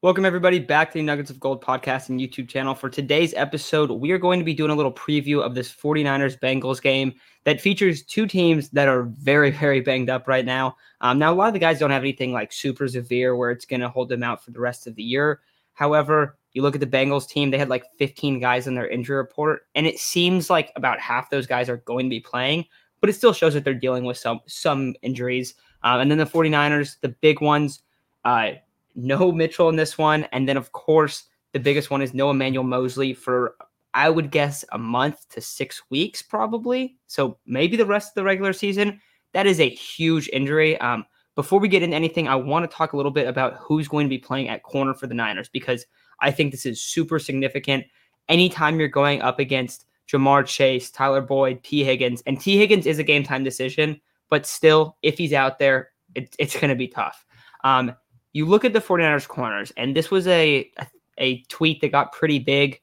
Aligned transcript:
Welcome, 0.00 0.24
everybody, 0.24 0.60
back 0.60 0.92
to 0.92 0.98
the 0.98 1.02
Nuggets 1.02 1.28
of 1.28 1.40
Gold 1.40 1.60
podcast 1.60 2.08
and 2.08 2.20
YouTube 2.20 2.48
channel. 2.48 2.72
For 2.72 2.88
today's 2.88 3.34
episode, 3.34 3.90
we 3.90 4.12
are 4.12 4.18
going 4.18 4.38
to 4.38 4.44
be 4.44 4.54
doing 4.54 4.70
a 4.70 4.74
little 4.76 4.92
preview 4.92 5.42
of 5.42 5.56
this 5.56 5.74
49ers 5.74 6.38
Bengals 6.38 6.80
game 6.80 7.14
that 7.42 7.60
features 7.60 8.04
two 8.04 8.28
teams 8.28 8.68
that 8.68 8.86
are 8.86 9.02
very, 9.02 9.50
very 9.50 9.80
banged 9.80 10.08
up 10.08 10.28
right 10.28 10.44
now. 10.44 10.76
Um, 11.00 11.18
now, 11.18 11.32
a 11.32 11.34
lot 11.34 11.48
of 11.48 11.52
the 11.52 11.58
guys 11.58 11.80
don't 11.80 11.90
have 11.90 12.04
anything 12.04 12.32
like 12.32 12.52
super 12.52 12.86
severe 12.86 13.34
where 13.34 13.50
it's 13.50 13.64
going 13.64 13.80
to 13.80 13.88
hold 13.88 14.08
them 14.08 14.22
out 14.22 14.44
for 14.44 14.52
the 14.52 14.60
rest 14.60 14.86
of 14.86 14.94
the 14.94 15.02
year. 15.02 15.40
However, 15.72 16.38
you 16.52 16.62
look 16.62 16.76
at 16.76 16.80
the 16.80 16.86
Bengals 16.86 17.28
team, 17.28 17.50
they 17.50 17.58
had 17.58 17.68
like 17.68 17.86
15 17.98 18.38
guys 18.38 18.68
in 18.68 18.76
their 18.76 18.86
injury 18.86 19.16
report, 19.16 19.66
and 19.74 19.84
it 19.84 19.98
seems 19.98 20.48
like 20.48 20.70
about 20.76 21.00
half 21.00 21.28
those 21.28 21.48
guys 21.48 21.68
are 21.68 21.78
going 21.78 22.06
to 22.06 22.10
be 22.10 22.20
playing, 22.20 22.66
but 23.00 23.10
it 23.10 23.14
still 23.14 23.32
shows 23.32 23.52
that 23.54 23.64
they're 23.64 23.74
dealing 23.74 24.04
with 24.04 24.16
some 24.16 24.38
some 24.46 24.94
injuries. 25.02 25.54
Um, 25.82 25.98
and 26.02 26.08
then 26.08 26.18
the 26.18 26.24
49ers, 26.24 27.00
the 27.00 27.08
big 27.08 27.40
ones, 27.40 27.82
uh, 28.24 28.52
no 28.98 29.32
Mitchell 29.32 29.68
in 29.68 29.76
this 29.76 29.96
one. 29.96 30.24
And 30.32 30.48
then, 30.48 30.56
of 30.56 30.72
course, 30.72 31.24
the 31.52 31.60
biggest 31.60 31.90
one 31.90 32.02
is 32.02 32.12
no 32.12 32.30
Emmanuel 32.30 32.64
Moseley 32.64 33.14
for, 33.14 33.54
I 33.94 34.10
would 34.10 34.30
guess, 34.30 34.64
a 34.72 34.78
month 34.78 35.28
to 35.30 35.40
six 35.40 35.82
weeks, 35.88 36.20
probably. 36.20 36.96
So 37.06 37.38
maybe 37.46 37.76
the 37.76 37.86
rest 37.86 38.10
of 38.10 38.14
the 38.16 38.24
regular 38.24 38.52
season. 38.52 39.00
That 39.32 39.46
is 39.46 39.60
a 39.60 39.68
huge 39.68 40.28
injury. 40.32 40.78
Um, 40.80 41.06
before 41.36 41.60
we 41.60 41.68
get 41.68 41.82
into 41.82 41.96
anything, 41.96 42.26
I 42.26 42.34
want 42.34 42.68
to 42.68 42.76
talk 42.76 42.92
a 42.92 42.96
little 42.96 43.12
bit 43.12 43.28
about 43.28 43.54
who's 43.60 43.86
going 43.86 44.06
to 44.06 44.10
be 44.10 44.18
playing 44.18 44.48
at 44.48 44.64
corner 44.64 44.94
for 44.94 45.06
the 45.06 45.14
Niners 45.14 45.48
because 45.48 45.86
I 46.20 46.32
think 46.32 46.50
this 46.50 46.66
is 46.66 46.82
super 46.82 47.20
significant. 47.20 47.84
Anytime 48.28 48.80
you're 48.80 48.88
going 48.88 49.22
up 49.22 49.38
against 49.38 49.86
Ja'Marr 50.08 50.44
Chase, 50.46 50.90
Tyler 50.90 51.20
Boyd, 51.20 51.62
Tee 51.62 51.84
Higgins, 51.84 52.22
and 52.26 52.40
Tee 52.40 52.58
Higgins 52.58 52.86
is 52.86 52.98
a 52.98 53.04
game 53.04 53.22
time 53.22 53.44
decision, 53.44 54.00
but 54.28 54.46
still, 54.46 54.96
if 55.02 55.16
he's 55.16 55.32
out 55.32 55.58
there, 55.58 55.90
it, 56.14 56.34
it's 56.38 56.54
going 56.54 56.70
to 56.70 56.74
be 56.74 56.88
tough. 56.88 57.24
Um, 57.62 57.94
you 58.32 58.46
look 58.46 58.64
at 58.64 58.72
the 58.72 58.80
49ers 58.80 59.26
corners, 59.26 59.72
and 59.76 59.96
this 59.96 60.10
was 60.10 60.26
a, 60.26 60.70
a, 61.18 61.42
tweet 61.48 61.80
that 61.80 61.92
got 61.92 62.12
pretty 62.12 62.38
big. 62.38 62.80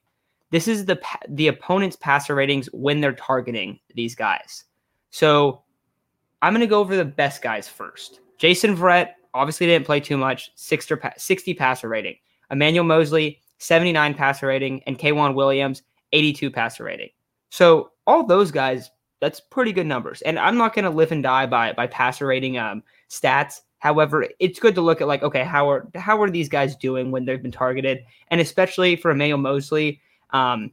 This 0.50 0.68
is 0.68 0.84
the 0.84 1.00
the 1.28 1.48
opponent's 1.48 1.96
passer 1.96 2.34
ratings 2.34 2.68
when 2.72 3.00
they're 3.00 3.12
targeting 3.12 3.78
these 3.94 4.14
guys. 4.14 4.64
So 5.10 5.62
I'm 6.42 6.52
going 6.52 6.60
to 6.60 6.66
go 6.66 6.80
over 6.80 6.96
the 6.96 7.04
best 7.04 7.42
guys 7.42 7.68
first. 7.68 8.20
Jason 8.38 8.76
Verrett 8.76 9.10
obviously 9.34 9.66
didn't 9.66 9.86
play 9.86 10.00
too 10.00 10.16
much, 10.16 10.50
60 10.56 11.54
passer 11.54 11.88
rating. 11.88 12.16
Emmanuel 12.50 12.84
Moseley, 12.84 13.40
79 13.58 14.14
passer 14.14 14.46
rating, 14.46 14.82
and 14.86 14.98
K'Waun 14.98 15.34
Williams, 15.34 15.82
82 16.12 16.50
passer 16.50 16.84
rating. 16.84 17.08
So 17.50 17.90
all 18.06 18.24
those 18.24 18.50
guys, 18.50 18.90
that's 19.20 19.40
pretty 19.40 19.72
good 19.72 19.86
numbers. 19.86 20.22
And 20.22 20.38
I'm 20.38 20.56
not 20.56 20.74
going 20.74 20.84
to 20.84 20.90
live 20.90 21.12
and 21.12 21.22
die 21.22 21.46
by 21.46 21.72
by 21.72 21.86
passer 21.86 22.26
rating 22.26 22.58
um, 22.58 22.82
stats. 23.10 23.62
However, 23.78 24.26
it's 24.38 24.58
good 24.58 24.74
to 24.74 24.80
look 24.80 25.00
at 25.00 25.06
like, 25.06 25.22
okay, 25.22 25.44
how 25.44 25.68
are 25.70 25.88
how 25.94 26.20
are 26.20 26.30
these 26.30 26.48
guys 26.48 26.76
doing 26.76 27.10
when 27.10 27.24
they've 27.24 27.42
been 27.42 27.52
targeted, 27.52 28.04
and 28.28 28.40
especially 28.40 28.96
for 28.96 29.10
Emmanuel 29.10 29.38
Moseley 29.38 30.00
um, 30.30 30.70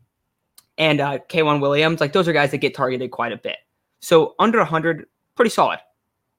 and 0.77 1.01
uh, 1.01 1.19
K'Waun 1.29 1.61
Williams, 1.61 2.01
like 2.01 2.13
those 2.13 2.27
are 2.27 2.33
guys 2.33 2.51
that 2.51 2.57
get 2.57 2.75
targeted 2.75 3.11
quite 3.11 3.31
a 3.31 3.37
bit. 3.37 3.57
So 3.99 4.35
under 4.39 4.57
100, 4.59 5.05
pretty 5.35 5.51
solid. 5.51 5.79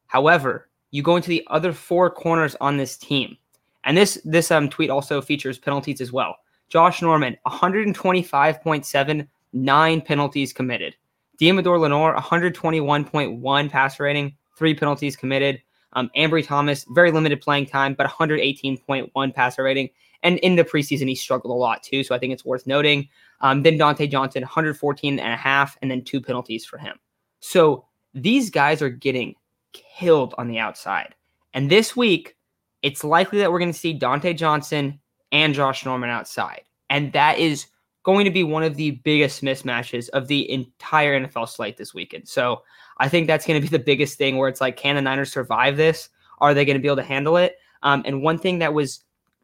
However, 0.07 0.69
you 0.91 1.03
go 1.03 1.17
into 1.17 1.29
the 1.29 1.47
other 1.49 1.73
four 1.73 2.11
corners 2.11 2.57
on 2.61 2.77
this 2.77 2.97
team, 2.97 3.37
and 3.85 3.97
this 3.97 4.19
this 4.25 4.51
um, 4.51 4.69
tweet 4.69 4.91
also 4.91 5.21
features 5.21 5.59
penalties 5.59 6.01
as 6.01 6.13
well. 6.13 6.37
Josh 6.69 7.03
Norman, 7.03 7.37
125.7, 7.47 9.29
nine 9.53 10.01
penalties 10.01 10.53
committed. 10.53 10.97
Deommodo 11.41 11.79
Lenoir, 11.79 12.17
121.1 12.17 13.71
pass 13.71 14.01
rating, 14.01 14.37
three 14.57 14.75
penalties 14.75 15.17
committed. 15.17 15.61
Um, 15.95 16.11
Ambry 16.17 16.45
Thomas, 16.45 16.85
very 16.91 17.11
limited 17.11 17.41
playing 17.41 17.67
time, 17.67 17.95
but 17.95 18.09
118.1 18.09 19.35
passer 19.35 19.63
rating. 19.63 19.91
And 20.23 20.39
in 20.39 20.57
the 20.57 20.65
preseason, 20.65 21.09
he 21.09 21.15
struggled 21.15 21.53
a 21.53 21.59
lot 21.59 21.83
too. 21.83 22.03
So 22.03 22.15
I 22.15 22.19
think 22.19 22.33
it's 22.33 22.45
worth 22.45 22.67
noting. 22.67 23.09
Um, 23.41 23.63
then 23.63 23.79
Dontae 23.79 24.11
Johnson, 24.11 24.43
114 24.43 25.19
and 25.19 25.33
a 25.33 25.37
half, 25.37 25.77
and 25.83 25.91
then 25.91 26.03
two 26.03 26.21
penalties 26.21 26.65
for 26.65 26.79
him. 26.79 26.99
So 27.41 27.85
these 28.15 28.51
guys 28.51 28.81
are 28.81 28.89
getting 28.89 29.35
killed 29.73 30.35
on 30.39 30.49
the 30.49 30.59
outside. 30.59 31.15
And 31.53 31.71
this 31.71 31.95
week, 31.95 32.37
it's 32.83 33.05
likely 33.05 33.39
that 33.39 33.53
we're 33.53 33.59
going 33.59 33.73
to 33.73 33.79
see 33.79 33.99
Dontae 33.99 34.37
Johnson 34.37 34.99
and 35.31 35.55
Josh 35.55 35.85
Norman 35.85 36.11
outside. 36.11 36.63
And 36.91 37.13
that 37.13 37.39
is 37.39 37.67
going 38.05 38.25
to 38.25 38.31
be 38.31 38.45
one 38.45 38.63
of 38.63 38.77
the 38.77 38.93
biggest 38.93 39.43
mismatches 39.43 40.09
of 40.11 40.29
the 40.29 40.49
entire 40.51 41.19
NFL 41.19 41.49
slate 41.49 41.77
this 41.77 41.93
weekend. 41.93 42.29
So 42.29 42.63
I 42.99 43.09
think 43.09 43.27
that's 43.27 43.47
going 43.47 43.61
to 43.61 43.69
be 43.69 43.77
the 43.77 43.83
biggest 43.83 44.17
thing 44.17 44.37
where 44.37 44.49
it's 44.49 44.61
like, 44.61 44.77
can 44.77 44.95
the 44.95 45.03
Niners 45.03 45.33
survive 45.33 45.77
this? 45.77 46.11
Are 46.39 46.55
they 46.55 46.65
going 46.65 46.77
to 46.77 46.83
be 46.83 46.89
able 46.89 46.97
to 46.97 47.03
handle 47.03 47.37
it? 47.37 47.57
Um, 47.83 48.03
and 48.07 48.23
one 48.23 48.39
thing 48.39 48.61
that 48.61 48.73
was 48.73 49.03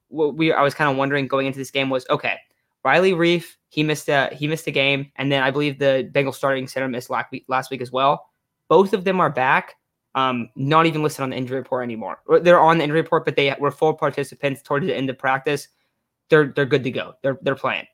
what 0.08 0.36
we 0.36 0.52
I 0.52 0.62
was 0.62 0.74
kind 0.74 0.90
of 0.90 0.96
wondering 0.96 1.26
going 1.26 1.46
into 1.46 1.58
this 1.58 1.70
game 1.70 1.90
was 1.90 2.06
okay, 2.10 2.38
Riley 2.84 3.12
Reiff 3.12 3.56
he 3.68 3.82
missed 3.82 4.08
a 4.08 4.28
he 4.32 4.46
missed 4.46 4.66
a 4.66 4.72
game, 4.72 5.10
and 5.16 5.30
then 5.30 5.42
I 5.42 5.50
believe 5.50 5.78
the 5.78 6.10
Bengals 6.12 6.34
starting 6.34 6.66
center 6.66 6.88
missed 6.88 7.08
last 7.08 7.30
week 7.30 7.44
last 7.48 7.70
week 7.70 7.80
as 7.80 7.92
well. 7.92 8.28
Both 8.68 8.92
of 8.92 9.04
them 9.04 9.20
are 9.20 9.30
back. 9.30 9.76
Um, 10.16 10.50
not 10.56 10.86
even 10.86 11.04
listed 11.04 11.22
on 11.22 11.30
the 11.30 11.36
injury 11.36 11.58
report 11.58 11.84
anymore. 11.84 12.20
They're 12.42 12.60
on 12.60 12.78
the 12.78 12.84
injury 12.84 13.00
report, 13.00 13.24
but 13.24 13.36
they 13.36 13.54
were 13.60 13.70
full 13.70 13.94
participants 13.94 14.60
towards 14.60 14.86
the 14.86 14.96
end 14.96 15.08
of 15.08 15.18
practice. 15.18 15.68
They're 16.28 16.52
they're 16.54 16.66
good 16.66 16.82
to 16.84 16.90
go. 16.90 17.14
They're 17.22 17.38
they're 17.42 17.54
playing. 17.54 17.86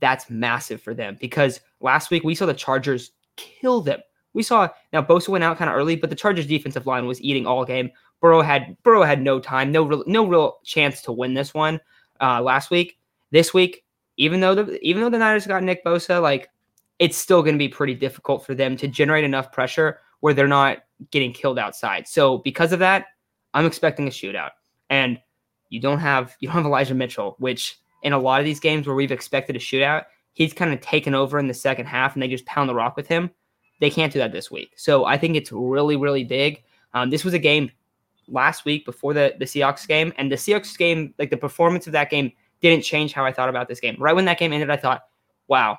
That's 0.00 0.28
massive 0.30 0.82
for 0.82 0.94
them 0.94 1.16
because 1.20 1.60
last 1.80 2.10
week 2.10 2.24
we 2.24 2.34
saw 2.34 2.46
the 2.46 2.54
Chargers 2.54 3.12
kill 3.36 3.80
them 3.80 4.00
we 4.36 4.42
saw 4.42 4.68
now 4.92 5.00
Bosa 5.00 5.30
went 5.30 5.44
out 5.44 5.56
kind 5.56 5.70
of 5.70 5.76
early, 5.76 5.96
but 5.96 6.10
the 6.10 6.16
Chargers 6.16 6.46
defensive 6.46 6.86
line 6.86 7.06
was 7.06 7.20
eating 7.22 7.46
all 7.46 7.64
game. 7.64 7.90
Burrow 8.20 8.42
had 8.42 8.76
Burrow 8.82 9.02
had 9.02 9.22
no 9.22 9.40
time, 9.40 9.72
no 9.72 9.82
real, 9.82 10.04
no 10.06 10.26
real 10.26 10.58
chance 10.62 11.00
to 11.02 11.12
win 11.12 11.32
this 11.32 11.54
one 11.54 11.80
uh, 12.20 12.42
last 12.42 12.70
week. 12.70 12.98
This 13.30 13.54
week, 13.54 13.82
even 14.18 14.40
though 14.40 14.54
the 14.54 14.78
even 14.86 15.02
though 15.02 15.08
the 15.08 15.16
Niners 15.16 15.46
got 15.46 15.62
Nick 15.62 15.82
Bosa, 15.82 16.20
like 16.20 16.50
it's 16.98 17.16
still 17.16 17.42
going 17.42 17.54
to 17.54 17.58
be 17.58 17.68
pretty 17.68 17.94
difficult 17.94 18.44
for 18.44 18.54
them 18.54 18.76
to 18.76 18.86
generate 18.86 19.24
enough 19.24 19.50
pressure 19.52 20.00
where 20.20 20.34
they're 20.34 20.46
not 20.46 20.84
getting 21.10 21.32
killed 21.32 21.58
outside. 21.58 22.06
So 22.06 22.36
because 22.36 22.74
of 22.74 22.78
that, 22.80 23.06
I'm 23.54 23.64
expecting 23.64 24.06
a 24.06 24.10
shootout. 24.10 24.50
And 24.90 25.18
you 25.70 25.80
don't 25.80 25.98
have 25.98 26.36
you 26.40 26.48
don't 26.48 26.56
have 26.56 26.66
Elijah 26.66 26.94
Mitchell, 26.94 27.36
which 27.38 27.80
in 28.02 28.12
a 28.12 28.18
lot 28.18 28.40
of 28.40 28.44
these 28.44 28.60
games 28.60 28.86
where 28.86 28.96
we've 28.96 29.12
expected 29.12 29.56
a 29.56 29.58
shootout, 29.58 30.04
he's 30.32 30.52
kind 30.52 30.72
of 30.72 30.80
taken 30.80 31.14
over 31.14 31.38
in 31.38 31.48
the 31.48 31.54
second 31.54 31.86
half 31.86 32.14
and 32.14 32.22
they 32.22 32.28
just 32.28 32.46
pound 32.46 32.68
the 32.68 32.74
rock 32.74 32.96
with 32.96 33.06
him. 33.06 33.30
They 33.80 33.90
can't 33.90 34.12
do 34.12 34.18
that 34.18 34.32
this 34.32 34.50
week. 34.50 34.72
So 34.76 35.04
I 35.04 35.18
think 35.18 35.36
it's 35.36 35.52
really, 35.52 35.96
really 35.96 36.24
big. 36.24 36.62
Um, 36.94 37.10
this 37.10 37.24
was 37.24 37.34
a 37.34 37.38
game 37.38 37.70
last 38.28 38.64
week 38.64 38.84
before 38.84 39.14
the, 39.14 39.34
the 39.38 39.44
Seahawks 39.44 39.86
game, 39.86 40.12
and 40.16 40.32
the 40.32 40.36
Seahawks 40.36 40.76
game, 40.76 41.14
like 41.18 41.30
the 41.30 41.36
performance 41.36 41.86
of 41.86 41.92
that 41.92 42.10
game, 42.10 42.32
didn't 42.60 42.84
change 42.84 43.12
how 43.12 43.24
I 43.24 43.32
thought 43.32 43.48
about 43.48 43.68
this 43.68 43.80
game. 43.80 43.96
Right 43.98 44.14
when 44.14 44.24
that 44.24 44.38
game 44.38 44.52
ended, 44.52 44.70
I 44.70 44.76
thought, 44.76 45.02
wow, 45.46 45.78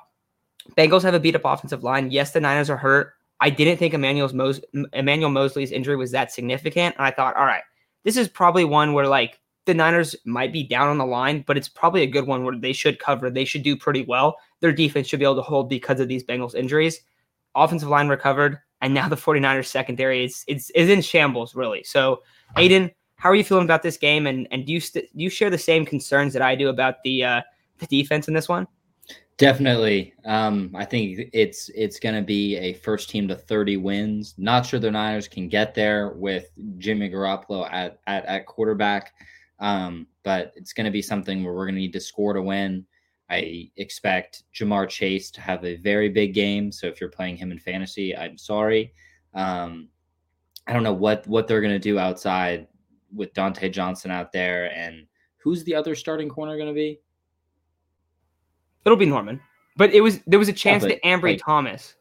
Bengals 0.76 1.02
have 1.02 1.14
a 1.14 1.20
beat 1.20 1.34
up 1.34 1.44
offensive 1.44 1.82
line. 1.82 2.10
Yes, 2.10 2.30
the 2.30 2.40
Niners 2.40 2.70
are 2.70 2.76
hurt. 2.76 3.14
I 3.40 3.50
didn't 3.50 3.78
think 3.78 3.94
Emmanuel's 3.94 4.32
Mos- 4.32 4.60
Emmanuel 4.92 5.30
Moseley's 5.30 5.72
injury 5.72 5.96
was 5.96 6.10
that 6.12 6.32
significant. 6.32 6.94
And 6.96 7.06
I 7.06 7.10
thought, 7.10 7.36
all 7.36 7.46
right, 7.46 7.62
this 8.04 8.16
is 8.16 8.28
probably 8.28 8.64
one 8.64 8.92
where 8.92 9.06
like 9.06 9.40
the 9.68 9.74
Niners 9.74 10.16
might 10.24 10.52
be 10.52 10.64
down 10.64 10.88
on 10.88 10.98
the 10.98 11.06
line, 11.06 11.44
but 11.46 11.56
it's 11.56 11.68
probably 11.68 12.02
a 12.02 12.06
good 12.06 12.26
one 12.26 12.44
where 12.44 12.56
they 12.56 12.72
should 12.72 12.98
cover. 12.98 13.30
They 13.30 13.44
should 13.44 13.62
do 13.62 13.76
pretty 13.76 14.02
well. 14.02 14.36
Their 14.60 14.72
defense 14.72 15.06
should 15.06 15.20
be 15.20 15.24
able 15.24 15.36
to 15.36 15.42
hold 15.42 15.68
because 15.68 16.00
of 16.00 16.08
these 16.08 16.24
Bengals 16.24 16.56
injuries 16.56 17.00
offensive 17.58 17.88
line 17.88 18.08
recovered, 18.08 18.58
and 18.80 18.94
now 18.94 19.08
the 19.08 19.16
49ers 19.16 19.66
secondary 19.66 20.24
is 20.24 20.44
is, 20.46 20.70
is 20.70 20.88
in 20.88 21.02
shambles, 21.02 21.54
really. 21.54 21.82
So, 21.84 22.22
Aiden, 22.56 22.92
how 23.16 23.30
are 23.30 23.34
you 23.34 23.44
feeling 23.44 23.64
about 23.64 23.82
this 23.82 23.96
game? 23.96 24.26
And 24.26 24.48
and 24.50 24.66
do 24.66 24.72
you 24.72 24.80
st- 24.80 25.06
do 25.16 25.22
you 25.22 25.30
share 25.30 25.50
the 25.50 25.58
same 25.58 25.84
concerns 25.84 26.32
that 26.32 26.42
I 26.42 26.54
do 26.54 26.68
about 26.68 27.02
the 27.02 27.24
uh, 27.24 27.42
the 27.78 27.86
defense 27.86 28.28
in 28.28 28.34
this 28.34 28.48
one? 28.48 28.66
Definitely. 29.36 30.14
Um, 30.24 30.74
I 30.74 30.84
think 30.84 31.30
it's 31.32 31.68
it's 31.74 32.00
going 32.00 32.16
to 32.16 32.22
be 32.22 32.56
a 32.56 32.72
first 32.74 33.08
team 33.08 33.28
to 33.28 33.36
30 33.36 33.76
wins. 33.76 34.34
Not 34.36 34.66
sure 34.66 34.80
the 34.80 34.90
Niners 34.90 35.28
can 35.28 35.48
get 35.48 35.74
there 35.74 36.10
with 36.10 36.50
Jimmy 36.78 37.08
Garoppolo 37.08 37.68
at 37.72 38.00
at, 38.06 38.24
at 38.26 38.46
quarterback, 38.46 39.12
um, 39.60 40.06
but 40.22 40.52
it's 40.56 40.72
going 40.72 40.84
to 40.84 40.90
be 40.90 41.02
something 41.02 41.42
where 41.42 41.54
we're 41.54 41.66
going 41.66 41.74
to 41.74 41.80
need 41.80 41.92
to 41.92 42.00
score 42.00 42.32
to 42.32 42.42
win. 42.42 42.86
I 43.30 43.70
expect 43.76 44.44
Ja'Marr 44.54 44.88
Chase 44.88 45.30
to 45.32 45.40
have 45.40 45.64
a 45.64 45.76
very 45.76 46.08
big 46.08 46.32
game. 46.32 46.72
So 46.72 46.86
if 46.86 47.00
you're 47.00 47.10
playing 47.10 47.36
him 47.36 47.52
in 47.52 47.58
fantasy, 47.58 48.16
I'm 48.16 48.38
sorry. 48.38 48.92
Um, 49.34 49.88
I 50.66 50.72
don't 50.72 50.82
know 50.82 50.92
what 50.92 51.26
what 51.26 51.48
they're 51.48 51.60
gonna 51.60 51.78
do 51.78 51.98
outside 51.98 52.68
with 53.14 53.32
Dontae 53.32 53.72
Johnson 53.72 54.10
out 54.10 54.32
there, 54.32 54.70
and 54.74 55.06
who's 55.38 55.64
the 55.64 55.74
other 55.74 55.94
starting 55.94 56.28
corner 56.28 56.58
gonna 56.58 56.74
be? 56.74 57.00
It'll 58.84 58.98
be 58.98 59.06
Norman, 59.06 59.40
but 59.76 59.92
it 59.94 60.02
was 60.02 60.20
there 60.26 60.38
was 60.38 60.48
a 60.48 60.52
chance 60.52 60.82
yeah, 60.82 60.90
that 60.90 61.02
Ambry 61.02 61.32
like, 61.32 61.40
Thomas. 61.44 61.96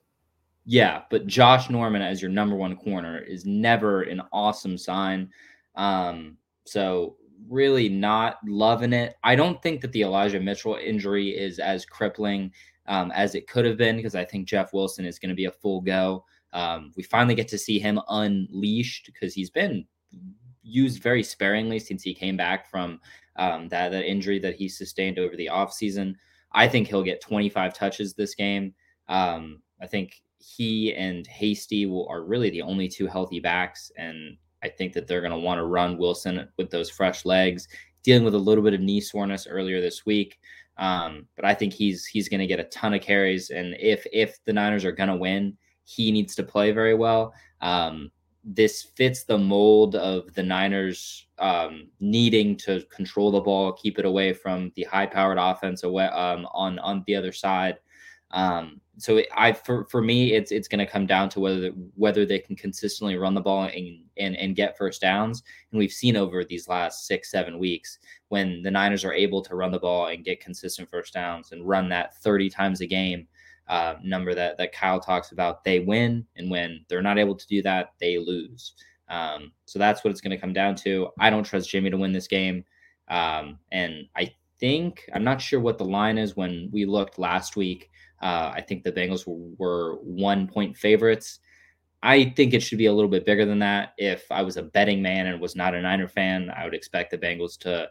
Yeah, 0.66 1.04
but 1.10 1.28
Josh 1.28 1.70
Norman 1.70 2.02
as 2.02 2.22
your 2.22 2.30
number 2.30 2.56
one 2.56 2.76
corner 2.76 3.20
is 3.20 3.46
never 3.46 4.02
an 4.02 4.22
awesome 4.34 4.78
sign. 4.78 5.30
Um, 5.76 6.38
so 6.66 7.16
really 7.50 7.90
not 7.90 8.38
loving 8.46 8.94
it. 8.94 9.16
I 9.24 9.36
don't 9.36 9.62
think 9.62 9.82
that 9.82 9.92
the 9.92 10.02
Elijah 10.02 10.40
Mitchell 10.40 10.76
injury 10.76 11.30
is 11.30 11.60
as 11.60 11.86
crippling 11.86 12.52
um, 12.88 13.12
as 13.12 13.36
it 13.36 13.48
could 13.48 13.66
have 13.66 13.78
been 13.78 13.98
because 13.98 14.16
I 14.16 14.26
think 14.26 14.48
Jeff 14.48 14.74
Wilson 14.74 15.06
is 15.06 15.20
going 15.20 15.30
to 15.30 15.36
be 15.36 15.46
a 15.46 15.52
full 15.52 15.82
go. 15.82 16.26
Um, 16.54 16.92
we 16.96 17.04
finally 17.04 17.36
get 17.36 17.48
to 17.50 17.58
see 17.58 17.80
him 17.80 18.00
unleashed 18.10 19.06
because 19.08 19.34
he's 19.34 19.50
been 19.50 19.86
used 20.64 21.02
very 21.02 21.24
sparingly 21.24 21.80
since 21.80 22.04
he 22.04 22.14
came 22.14 22.38
back 22.38 22.70
from 22.70 23.00
um, 23.36 23.68
that 23.70 23.92
that 23.92 24.10
injury 24.10 24.40
that 24.40 24.56
he 24.56 24.68
sustained 24.68 25.20
over 25.20 25.36
the 25.36 25.50
offseason. 25.52 26.16
I 26.52 26.68
think 26.68 26.88
he'll 26.88 27.04
get 27.04 27.22
25 27.22 27.74
touches 27.74 28.14
this 28.14 28.36
game. 28.36 28.74
Um, 29.08 29.62
I 29.82 29.88
think 29.88 30.22
he 30.40 30.94
and 30.96 31.28
Hasty 31.28 31.86
will, 31.86 32.08
are 32.10 32.24
really 32.24 32.50
the 32.50 32.62
only 32.62 32.88
two 32.88 33.08
healthy 33.08 33.40
backs, 33.40 33.92
and 33.98 34.38
I 34.64 34.70
think 34.70 34.94
that 34.94 35.08
they're 35.08 35.22
going 35.22 35.32
to 35.34 35.38
want 35.40 35.60
to 35.60 35.66
run 35.66 35.98
Wilson 35.98 36.48
with 36.58 36.70
those 36.70 36.90
fresh 36.90 37.26
legs, 37.26 37.68
dealing 38.04 38.24
with 38.24 38.36
a 38.36 38.40
little 38.40 38.64
bit 38.64 38.74
of 38.74 38.82
knee 38.82 39.02
soreness 39.02 39.48
earlier 39.48 39.82
this 39.82 40.06
week. 40.06 40.40
Um, 40.78 41.26
but 41.36 41.46
I 41.46 41.54
think 41.54 41.74
he's 41.74 42.06
he's 42.06 42.30
going 42.30 42.40
to 42.40 42.48
get 42.48 42.60
a 42.60 42.66
ton 42.66 42.94
of 42.94 43.02
carries, 43.02 43.50
and 43.50 43.76
if 43.80 44.06
if 44.14 44.38
the 44.46 44.54
Niners 44.54 44.86
are 44.86 44.92
going 44.92 45.10
to 45.10 45.16
win, 45.16 45.58
he 45.86 46.12
needs 46.12 46.36
to 46.36 46.44
play 46.44 46.72
very 46.72 46.94
well. 46.94 47.34
Um, 47.62 48.12
this 48.44 48.84
fits 48.96 49.24
the 49.24 49.38
mold 49.38 49.96
of 49.96 50.34
the 50.34 50.44
Niners 50.44 51.28
um, 51.40 51.90
needing 52.00 52.56
to 52.58 52.82
control 52.96 53.32
the 53.32 53.42
ball, 53.42 53.74
keep 53.74 54.00
it 54.00 54.06
away 54.06 54.34
from 54.34 54.72
the 54.76 54.84
high-powered 54.84 55.38
offense 55.38 55.84
away 55.84 56.06
um, 56.06 56.48
on 56.54 56.80
on 56.80 57.04
the 57.08 57.16
other 57.16 57.32
side. 57.32 57.78
Um, 58.32 58.82
so 58.98 59.22
I 59.36 59.54
for 59.54 59.86
for 59.86 60.02
me, 60.02 60.34
it's 60.34 60.52
it's 60.52 60.68
going 60.68 60.86
to 60.86 60.92
come 60.92 61.06
down 61.06 61.30
to 61.30 61.40
whether 61.40 61.70
whether 61.96 62.26
they 62.26 62.40
can 62.40 62.56
consistently 62.56 63.16
run 63.16 63.36
the 63.36 63.42
ball 63.42 63.64
and, 63.66 64.00
and 64.18 64.36
and 64.36 64.56
get 64.56 64.78
first 64.78 65.02
downs. 65.02 65.44
And 65.72 65.80
we've 65.80 65.92
seen 65.92 66.18
over 66.18 66.44
these 66.44 66.68
last 66.68 67.06
six 67.06 67.30
seven 67.30 67.60
weeks 67.60 68.00
when 68.30 68.62
the 68.64 68.72
Niners 68.72 69.06
are 69.06 69.14
able 69.14 69.42
to 69.44 69.56
run 69.56 69.72
the 69.72 69.80
ball 69.80 70.08
and 70.08 70.26
get 70.26 70.42
consistent 70.42 70.90
first 70.90 71.14
downs 71.14 71.52
and 71.52 71.68
run 71.68 71.90
that 71.90 72.18
thirty 72.18 72.50
times 72.50 72.82
a 72.82 72.88
game 72.88 73.28
uh, 73.68 73.96
number 74.04 74.34
that 74.34 74.58
that 74.58 74.74
Kyle 74.74 75.00
talks 75.00 75.32
about, 75.32 75.64
they 75.64 75.80
win, 75.80 76.26
and 76.36 76.50
when 76.50 76.86
they're 76.88 77.02
not 77.02 77.20
able 77.20 77.36
to 77.36 77.48
do 77.48 77.62
that, 77.62 77.94
they 78.00 78.18
lose. 78.18 78.74
Um, 79.10 79.52
so 79.66 79.80
that's 79.80 80.04
what 80.04 80.12
it's 80.12 80.22
going 80.22 80.36
to 80.36 80.42
come 80.42 80.54
down 80.54 80.76
to. 80.78 81.10
I 81.20 81.30
don't 81.30 81.44
trust 81.44 81.70
Jimmy 81.70 81.90
to 81.90 81.98
win 81.98 82.14
this 82.14 82.28
game, 82.28 82.64
um, 83.10 83.60
and 83.72 84.08
I 84.16 84.34
think 84.60 85.08
I'm 85.14 85.24
not 85.24 85.42
sure 85.42 85.60
what 85.60 85.78
the 85.78 85.86
line 85.86 86.18
is 86.18 86.36
when 86.36 86.70
we 86.72 86.86
looked 86.86 87.20
last 87.20 87.56
week. 87.56 87.90
Uh, 88.22 88.52
I 88.56 88.62
think 88.62 88.84
the 88.84 88.92
Bengals 88.92 89.28
were, 89.28 89.36
were 89.58 89.96
one 90.02 90.48
point 90.48 90.76
favorites. 90.76 91.40
I 92.04 92.26
think 92.36 92.54
it 92.54 92.62
should 92.62 92.78
be 92.78 92.86
a 92.86 92.94
little 92.94 93.10
bit 93.10 93.26
bigger 93.26 93.46
than 93.46 93.60
that. 93.60 93.94
If 93.98 94.32
I 94.32 94.42
was 94.42 94.58
a 94.58 94.64
betting 94.64 95.02
man 95.02 95.28
and 95.28 95.42
was 95.42 95.56
not 95.56 95.76
a 95.76 95.82
Niner 95.82 96.08
fan, 96.08 96.52
I 96.56 96.64
would 96.64 96.74
expect 96.74 97.12
the 97.12 97.18
Bengals 97.18 97.58
to 97.60 97.90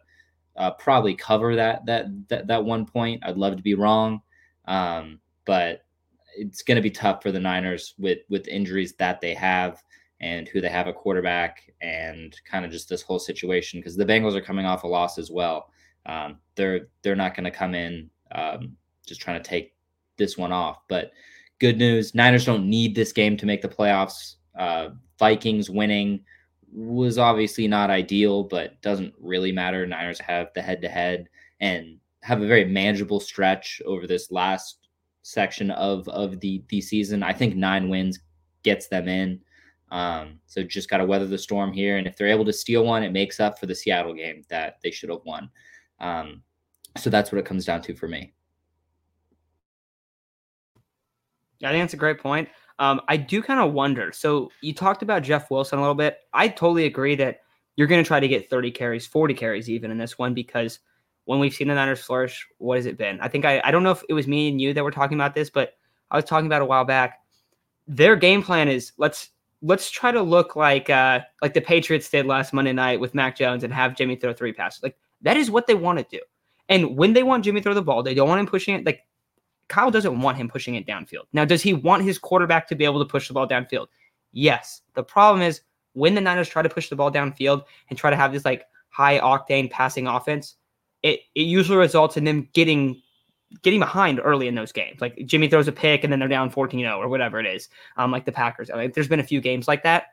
uh, 0.57 0.71
probably 0.73 1.15
cover 1.15 1.55
that, 1.57 1.85
that 1.87 2.07
that 2.29 2.47
that 2.47 2.65
one 2.65 2.87
point. 2.87 3.23
I'd 3.25 3.37
love 3.37 3.57
to 3.57 3.63
be 3.63 3.75
wrong, 3.75 4.23
um, 4.67 5.21
but 5.45 5.83
it's 6.37 6.63
going 6.63 6.77
to 6.77 6.83
be 6.83 6.91
tough 6.91 7.23
for 7.23 7.33
the 7.33 7.41
Niners 7.41 7.95
with 7.99 8.21
with 8.29 8.49
injuries 8.49 8.95
that 8.95 9.21
they 9.21 9.35
have 9.35 9.83
and 10.21 10.49
who 10.49 10.61
they 10.61 10.69
have 10.69 10.87
a 10.87 10.93
quarterback 10.93 11.71
and 11.83 12.41
kind 12.45 12.65
of 12.65 12.71
just 12.71 12.89
this 12.89 13.03
whole 13.03 13.19
situation 13.19 13.81
because 13.81 13.97
the 13.97 14.07
Bengals 14.07 14.35
are 14.35 14.41
coming 14.41 14.65
off 14.65 14.85
a 14.85 14.89
loss 14.89 15.19
as 15.19 15.31
well. 15.31 15.71
Um, 16.07 16.39
they're 16.55 16.89
they're 17.03 17.17
not 17.17 17.35
going 17.35 17.45
to 17.45 17.51
come 17.51 17.75
in 17.75 18.09
um, 18.33 18.77
just 19.07 19.21
trying 19.21 19.43
to 19.43 19.49
take 19.49 19.75
this 20.17 20.37
one 20.37 20.53
off. 20.53 20.79
But 20.89 21.13
good 21.59 21.79
news, 21.79 22.15
Niners 22.15 22.45
don't 22.45 22.69
need 22.69 22.95
this 22.95 23.13
game 23.13 23.37
to 23.37 23.47
make 23.47 23.63
the 23.63 23.69
playoffs. 23.69 24.37
Uh, 24.59 24.91
Vikings 25.19 25.71
winning 25.71 26.25
was 26.73 27.19
obviously 27.19 27.67
not 27.69 27.91
ideal, 27.91 28.45
but 28.45 28.81
doesn't 28.83 29.15
really 29.19 29.53
matter. 29.53 29.87
Niners 29.87 30.21
have 30.21 30.49
the 30.55 30.63
head 30.63 30.83
to 30.83 30.89
head 30.89 31.29
and 31.61 31.99
have 32.23 32.43
a 32.43 32.47
very 32.47 32.65
manageable 32.65 33.21
stretch 33.21 33.81
over 33.87 34.07
this 34.07 34.31
last 34.31 34.89
section 35.23 35.71
of 35.73 36.09
of 36.09 36.39
the 36.41 36.63
the 36.69 36.81
season. 36.81 37.23
I 37.23 37.33
think 37.33 37.57
nine 37.57 37.89
wins 37.89 38.21
gets 38.63 38.89
them 38.89 39.09
in. 39.09 39.41
Um, 39.91 40.41
so 40.47 40.63
just 40.63 40.91
got 40.91 40.99
to 40.99 41.07
weather 41.07 41.27
the 41.27 41.39
storm 41.39 41.73
here, 41.73 41.97
and 41.97 42.07
if 42.07 42.17
they're 42.17 42.27
able 42.29 42.45
to 42.45 42.53
steal 42.53 42.85
one, 42.85 43.05
it 43.05 43.13
makes 43.13 43.39
up 43.39 43.59
for 43.59 43.67
the 43.67 43.75
Seattle 43.75 44.15
game 44.15 44.43
that 44.49 44.79
they 44.83 44.91
should 44.91 45.11
have 45.11 45.21
won. 45.25 45.49
Um, 46.01 46.43
so 46.97 47.09
that's 47.09 47.31
what 47.31 47.39
it 47.39 47.47
comes 47.47 47.65
down 47.65 47.83
to 47.83 47.95
for 47.95 48.09
me. 48.09 48.35
I 51.63 51.71
think 51.71 51.83
that's 51.83 51.95
a 51.95 51.99
great 51.99 52.19
point. 52.19 52.49
Um, 52.79 53.01
I 53.09 53.17
do 53.17 53.43
kind 53.43 53.61
of 53.61 53.73
wonder. 53.73 54.13
So 54.13 54.51
you 54.61 54.75
talked 54.75 55.03
about 55.03 55.23
Jeff 55.23 55.51
Wilson 55.51 55.79
a 55.79 55.83
little 55.83 55.95
bit. 55.95 56.19
I 56.33 56.49
totally 56.49 56.85
agree 56.85 57.15
that 57.17 57.41
you're 57.77 57.87
going 57.87 58.03
to 58.03 58.07
try 58.07 58.21
to 58.21 58.29
get 58.29 58.51
30 58.51 58.71
carries, 58.71 59.07
40 59.07 59.35
carries 59.35 59.71
even 59.71 59.91
in 59.91 59.99
this 59.99 60.19
one 60.19 60.35
because 60.35 60.81
when 61.25 61.39
we've 61.39 61.55
seen 61.55 61.69
the 61.69 61.75
Niners 61.75 62.01
flourish, 62.01 62.47
what 62.59 62.77
has 62.77 62.87
it 62.87 62.99
been? 62.99 63.21
I 63.21 63.29
think 63.29 63.45
I, 63.45 63.61
I 63.65 63.71
don't 63.71 63.83
know 63.83 63.91
if 63.91 64.03
it 64.09 64.15
was 64.15 64.27
me 64.27 64.49
and 64.49 64.61
you 64.61 64.73
that 64.73 64.85
were 64.85 64.91
talking 64.91 65.17
about 65.17 65.35
this, 65.35 65.51
but 65.51 65.75
I 66.11 66.17
was 66.17 66.25
talking 66.25 66.47
about 66.47 66.63
a 66.63 66.67
while 66.67 66.85
back. 66.85 67.21
Their 67.87 68.17
game 68.17 68.43
plan 68.43 68.69
is 68.69 68.93
let's 68.97 69.31
let's 69.63 69.91
try 69.91 70.13
to 70.13 70.23
look 70.23 70.55
like 70.55 70.91
uh 70.91 71.21
like 71.43 71.55
the 71.55 71.61
Patriots 71.61 72.11
did 72.11 72.27
last 72.27 72.53
Monday 72.53 72.73
night 72.73 73.01
with 73.01 73.15
Mac 73.15 73.37
Jones 73.37 73.65
and 73.65 73.73
have 73.73 73.97
Jimmy 73.97 74.17
throw 74.17 74.33
three 74.33 74.53
passes. 74.53 74.83
Like 74.83 74.97
that 75.23 75.37
is 75.37 75.51
what 75.51 75.67
they 75.67 75.75
want 75.75 75.99
to 75.99 76.07
do. 76.11 76.23
And 76.69 76.97
when 76.97 77.13
they 77.13 77.23
want 77.23 77.45
Jimmy 77.45 77.61
throw 77.61 77.75
the 77.75 77.83
ball, 77.83 78.03
they 78.03 78.15
don't 78.15 78.29
want 78.29 78.41
him 78.41 78.47
pushing 78.47 78.75
it. 78.75 78.85
Like 78.85 79.03
Kyle 79.69 79.91
doesn't 79.91 80.21
want 80.21 80.37
him 80.37 80.49
pushing 80.49 80.75
it 80.77 80.87
downfield. 80.87 81.25
Now, 81.33 81.45
does 81.45 81.63
he 81.63 81.75
want 81.75 82.05
his 82.05 82.19
quarterback 82.19 82.69
to 82.69 82.75
be 82.75 82.85
able 82.85 83.05
to 83.05 83.11
push 83.11 83.29
the 83.29 83.35
ball 83.35 83.49
downfield? 83.49 83.89
Yes. 84.33 84.83
The 84.95 85.03
problem 85.03 85.43
is 85.43 85.63
when 85.95 86.15
the 86.15 86.21
Niners 86.21 86.49
try 86.49 86.63
to 86.63 86.69
push 86.69 86.89
the 86.89 86.97
ball 86.97 87.11
downfield 87.11 87.65
and 87.89 87.99
try 87.99 88.11
to 88.11 88.17
have 88.17 88.33
this 88.33 88.45
like 88.45 88.65
high 88.89 89.19
octane 89.19 89.71
passing 89.71 90.07
offense, 90.07 90.57
it, 91.03 91.21
it 91.35 91.43
usually 91.43 91.79
results 91.79 92.17
in 92.17 92.25
them 92.25 92.49
getting 92.53 93.03
getting 93.63 93.79
behind 93.79 94.21
early 94.23 94.49
in 94.49 94.57
those 94.57 94.73
games. 94.73 95.01
Like 95.01 95.17
Jimmy 95.25 95.49
throws 95.49 95.69
a 95.69 95.73
pick 95.73 96.03
and 96.03 96.13
then 96.13 96.19
they're 96.19 96.29
down 96.29 96.51
14-0 96.51 96.99
or 96.99 97.09
whatever 97.09 97.39
it 97.39 97.47
is. 97.47 97.69
Um, 97.97 98.11
like 98.11 98.25
the 98.25 98.33
Packers. 98.33 98.71
I 98.71 98.77
mean, 98.77 98.93
there's 98.93 99.07
been 99.07 99.21
a 99.21 99.25
few 99.25 99.41
games 99.41 99.69
like 99.69 99.85
that. 99.85 100.09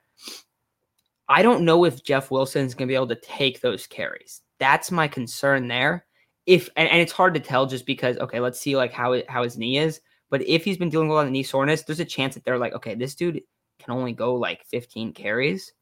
I 1.28 1.42
don't 1.42 1.66
know 1.66 1.84
if 1.84 2.04
Jeff 2.04 2.30
Wilson's 2.30 2.76
gonna 2.76 2.88
be 2.88 2.96
able 2.96 3.08
to 3.08 3.16
take 3.16 3.60
those 3.60 3.88
carries. 3.88 4.42
That's 4.60 4.92
my 4.92 5.08
concern 5.08 5.68
there 5.68 6.06
if 6.46 6.70
and, 6.76 6.90
and, 6.90 7.00
it's 7.00 7.12
hard 7.12 7.34
to 7.34 7.40
tell 7.40 7.66
just 7.66 7.86
because 7.86 8.18
okay, 8.18 8.40
let's 8.40 8.60
see 8.60 8.76
like 8.76 8.92
how 8.92 9.22
how 9.30 9.44
his 9.44 9.58
knee 9.58 9.78
is. 9.78 10.02
But 10.30 10.48
if 10.48 10.66
he's 10.66 10.78
been 10.78 10.90
dealing 10.90 11.08
with 11.08 11.14
a 11.14 11.18
lot 11.18 11.26
of 11.26 11.32
knee 11.32 11.44
soreness, 11.44 11.84
there's 11.84 12.00
a 12.00 12.06
chance 12.06 12.34
that 12.34 12.44
they're 12.44 12.58
like, 12.58 12.74
okay, 12.74 12.96
this 12.96 13.16
dude 13.16 13.42
can 13.80 13.94
only 13.94 14.14
go 14.14 14.34
like 14.36 14.66
15 14.66 15.14
carries. 15.14 15.74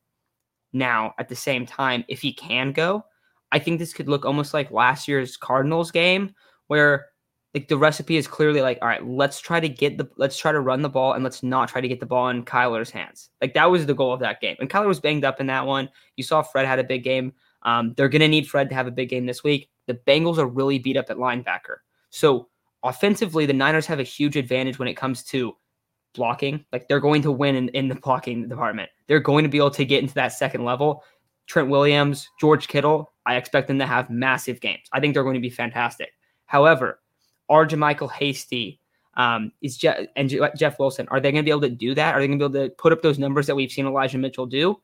Now, 0.74 1.14
at 1.20 1.30
the 1.30 1.36
same 1.36 1.66
time, 1.66 2.04
if 2.08 2.22
he 2.22 2.34
can 2.34 2.72
go, 2.72 3.06
I 3.52 3.60
think 3.60 3.80
this 3.80 3.94
could 3.94 4.10
look 4.10 4.26
almost 4.26 4.54
like 4.54 4.72
last 4.72 5.08
year's 5.08 5.38
Cardinals 5.38 5.92
game 5.92 6.34
where 6.68 7.08
like 7.54 7.68
the 7.68 7.78
recipe 7.78 8.16
is 8.16 8.28
clearly 8.28 8.62
like, 8.62 8.78
all 8.82 8.88
right, 8.88 9.06
let's 9.06 9.42
try 9.42 9.60
to 9.60 9.68
get 9.68 9.98
the 9.98 10.10
let's 10.18 10.38
try 10.38 10.52
to 10.52 10.62
run 10.62 10.82
the 10.82 10.90
ball 10.90 11.14
and 11.14 11.24
let's 11.24 11.44
not 11.44 11.68
try 11.68 11.82
to 11.82 11.88
get 11.88 12.00
the 12.00 12.06
ball 12.06 12.30
in 12.30 12.46
Kyler's 12.46 12.90
hands. 12.90 13.30
Like 13.42 13.54
that 13.56 13.70
was 13.70 13.86
the 13.86 13.94
goal 13.94 14.14
of 14.14 14.22
that 14.22 14.40
game. 14.40 14.56
And 14.60 14.70
Kyler 14.70 14.88
was 14.88 15.02
banged 15.02 15.26
up 15.26 15.42
in 15.42 15.48
that 15.48 15.66
one. 15.66 15.90
You 16.16 16.24
saw 16.24 16.42
Fred 16.42 16.66
had 16.66 16.80
a 16.80 16.84
big 16.84 17.04
game. 17.04 17.34
Um, 17.64 17.94
they're 17.96 18.10
to 18.10 18.28
need 18.28 18.48
Fred 18.48 18.70
to 18.70 18.76
have 18.76 18.88
a 18.88 18.92
big 18.92 19.10
game 19.10 19.26
this 19.26 19.44
week. 19.44 19.70
The 19.92 20.00
Bengals 20.12 20.38
are 20.38 20.48
really 20.48 20.80
beat 20.80 20.96
up 20.96 21.10
at 21.10 21.18
linebacker. 21.18 21.78
So 22.10 22.48
offensively, 22.84 23.46
the 23.46 23.54
Niners 23.54 23.86
have 23.88 24.00
a 24.00 24.04
huge 24.04 24.38
advantage 24.38 24.80
when 24.80 24.88
it 24.88 24.96
comes 24.96 25.24
to 25.26 25.56
blocking. 26.14 26.64
Like 26.72 26.88
they're 26.88 27.02
going 27.02 27.22
to 27.24 27.32
win 27.32 27.56
in, 27.56 27.70
in 27.70 27.88
the 27.90 27.96
blocking 27.96 28.48
department. 28.48 28.90
They're 29.08 29.20
going 29.20 29.44
to 29.44 29.50
be 29.50 29.58
able 29.58 29.72
to 29.72 29.86
get 29.86 30.02
into 30.02 30.14
that 30.16 30.30
second 30.30 30.64
level. 30.64 31.04
Trent 31.48 31.70
Williams, 31.70 32.30
George 32.40 32.68
Kittle, 32.68 33.12
I 33.26 33.36
expect 33.36 33.68
them 33.68 33.80
to 33.80 33.86
have 33.86 34.10
massive 34.10 34.62
games. 34.62 34.88
I 34.94 35.00
think 35.00 35.14
they're 35.14 35.24
going 35.24 35.36
to 35.36 35.42
be 35.42 35.50
fantastic. 35.50 36.12
However, 36.46 37.02
are 37.50 37.68
JaMycal 37.68 38.12
Hasty 38.12 38.80
um, 39.16 39.52
is 39.62 39.76
Je- 39.76 40.08
and 40.16 40.30
Je- 40.30 40.40
Jeff 40.56 40.80
Wilson, 40.80 41.08
are 41.10 41.20
they 41.20 41.32
going 41.32 41.44
to 41.44 41.46
be 41.46 41.52
able 41.52 41.62
to 41.62 41.70
do 41.70 41.94
that? 41.96 42.16
Are 42.16 42.20
they 42.20 42.28
going 42.28 42.40
to 42.40 42.50
be 42.50 42.58
able 42.58 42.70
to 42.70 42.76
put 42.76 42.94
up 42.94 43.02
those 43.02 43.20
numbers 43.20 43.48
that 43.48 43.56
we've 43.56 43.72
seen 43.72 43.86
Elijah 43.86 44.18
Mitchell 44.18 44.46
do? 44.46 44.80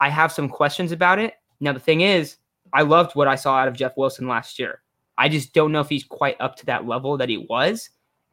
I 0.00 0.10
have 0.10 0.32
some 0.32 0.48
questions 0.48 0.92
about 0.92 1.18
it. 1.18 1.34
Now, 1.60 1.72
the 1.72 1.80
thing 1.80 2.00
is, 2.00 2.36
I 2.72 2.82
loved 2.82 3.14
what 3.14 3.28
I 3.28 3.34
saw 3.34 3.56
out 3.56 3.68
of 3.68 3.76
Jeff 3.76 3.96
Wilson 3.96 4.26
last 4.26 4.58
year. 4.58 4.80
I 5.18 5.28
just 5.28 5.52
don't 5.52 5.72
know 5.72 5.80
if 5.80 5.88
he's 5.88 6.04
quite 6.04 6.36
up 6.40 6.56
to 6.56 6.66
that 6.66 6.86
level 6.86 7.16
that 7.18 7.28
he 7.28 7.38
was. 7.38 7.90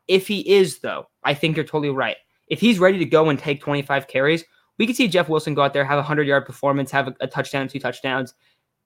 If 0.07 0.27
he 0.27 0.49
is, 0.49 0.79
though, 0.79 1.07
I 1.23 1.33
think 1.33 1.55
you're 1.55 1.65
totally 1.65 1.89
right. 1.89 2.17
If 2.47 2.59
he's 2.59 2.79
ready 2.79 2.97
to 2.97 3.05
go 3.05 3.29
and 3.29 3.37
take 3.37 3.61
25 3.61 4.07
carries, 4.07 4.43
we 4.77 4.87
could 4.87 4.95
see 4.95 5.07
Jeff 5.07 5.29
Wilson 5.29 5.53
go 5.53 5.61
out 5.61 5.73
there, 5.73 5.85
have 5.85 5.97
a 5.97 6.01
100 6.01 6.25
yard 6.25 6.45
performance, 6.45 6.89
have 6.91 7.09
a, 7.09 7.15
a 7.19 7.27
touchdown, 7.27 7.67
two 7.67 7.79
touchdowns. 7.79 8.33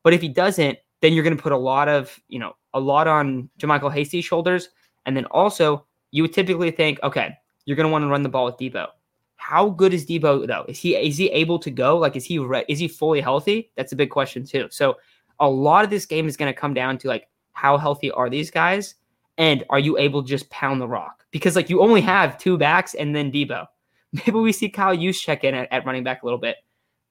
But 0.01 0.13
if 0.13 0.21
he 0.21 0.27
doesn't, 0.27 0.77
then 1.01 1.13
you're 1.13 1.23
going 1.23 1.37
to 1.37 1.41
put 1.41 1.51
a 1.51 1.57
lot 1.57 1.87
of, 1.87 2.19
you 2.27 2.39
know, 2.39 2.55
a 2.73 2.79
lot 2.79 3.07
on 3.07 3.49
JaMycal 3.59 3.93
Hasty's 3.93 4.25
shoulders. 4.25 4.69
And 5.05 5.15
then 5.15 5.25
also, 5.25 5.85
you 6.11 6.23
would 6.23 6.33
typically 6.33 6.71
think, 6.71 6.99
okay, 7.03 7.37
you're 7.65 7.77
going 7.77 7.87
to 7.87 7.91
want 7.91 8.03
to 8.03 8.07
run 8.07 8.23
the 8.23 8.29
ball 8.29 8.45
with 8.45 8.57
Deebo. 8.57 8.87
How 9.35 9.69
good 9.69 9.93
is 9.93 10.05
Deebo 10.05 10.47
though? 10.47 10.65
Is 10.69 10.79
he 10.79 10.95
is 10.95 11.17
he 11.17 11.29
able 11.29 11.59
to 11.59 11.69
go? 11.69 11.97
Like, 11.97 12.15
is 12.15 12.23
he 12.23 12.39
re- 12.39 12.63
is 12.69 12.79
he 12.79 12.87
fully 12.87 13.19
healthy? 13.19 13.71
That's 13.75 13.91
a 13.91 13.95
big 13.95 14.09
question 14.09 14.45
too. 14.45 14.67
So 14.71 14.95
a 15.43 15.49
lot 15.49 15.83
of 15.83 15.89
this 15.89 16.05
game 16.05 16.27
is 16.27 16.37
going 16.37 16.51
to 16.51 16.59
come 16.59 16.73
down 16.73 16.97
to 16.99 17.07
like 17.07 17.27
how 17.51 17.77
healthy 17.77 18.09
are 18.11 18.29
these 18.29 18.49
guys 18.49 18.95
and 19.37 19.63
are 19.69 19.79
you 19.79 19.97
able 19.97 20.23
to 20.23 20.29
just 20.29 20.49
pound 20.49 20.79
the 20.79 20.87
rock? 20.87 21.25
Because 21.31 21.55
like 21.55 21.69
you 21.69 21.81
only 21.81 22.01
have 22.01 22.37
two 22.37 22.57
backs 22.57 22.93
and 22.93 23.15
then 23.15 23.31
Deebo. 23.31 23.67
Maybe 24.13 24.31
we 24.31 24.51
see 24.51 24.69
Kyle 24.69 24.95
Juszczyk 24.95 25.43
in 25.43 25.53
at, 25.53 25.71
at 25.71 25.85
running 25.85 26.03
back 26.03 26.23
a 26.23 26.25
little 26.25 26.39
bit. 26.39 26.57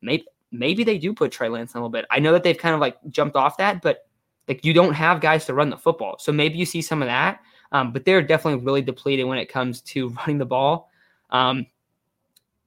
Maybe 0.01 0.25
maybe 0.51 0.85
they 0.85 0.99
do 0.99 1.15
put 1.15 1.33
Trey 1.33 1.49
Lance 1.49 1.75
a 1.75 1.79
little 1.79 1.89
bit. 1.89 2.05
I 2.11 2.19
know 2.19 2.33
that 2.33 2.43
they've 2.43 2.59
kind 2.59 2.75
of 2.75 2.81
like 2.81 2.97
jumped 3.09 3.37
off 3.37 3.57
that, 3.57 3.81
but 3.83 4.07
like 4.49 4.65
you 4.65 4.73
don't 4.73 4.93
have 4.93 5.21
guys 5.21 5.47
to 5.47 5.55
run 5.55 5.71
the 5.71 5.79
football. 5.79 6.17
So 6.19 6.31
maybe 6.31 6.59
you 6.59 6.67
see 6.67 6.83
some 6.83 7.03
of 7.03 7.09
that. 7.09 7.41
Um, 7.73 7.93
but 7.93 8.05
they're 8.05 8.23
definitely 8.23 8.65
really 8.65 8.83
depleted 8.83 9.27
when 9.27 9.39
it 9.39 9.49
comes 9.49 9.81
to 9.83 10.09
running 10.19 10.39
the 10.39 10.47
ball. 10.47 10.91
Um, 11.31 11.67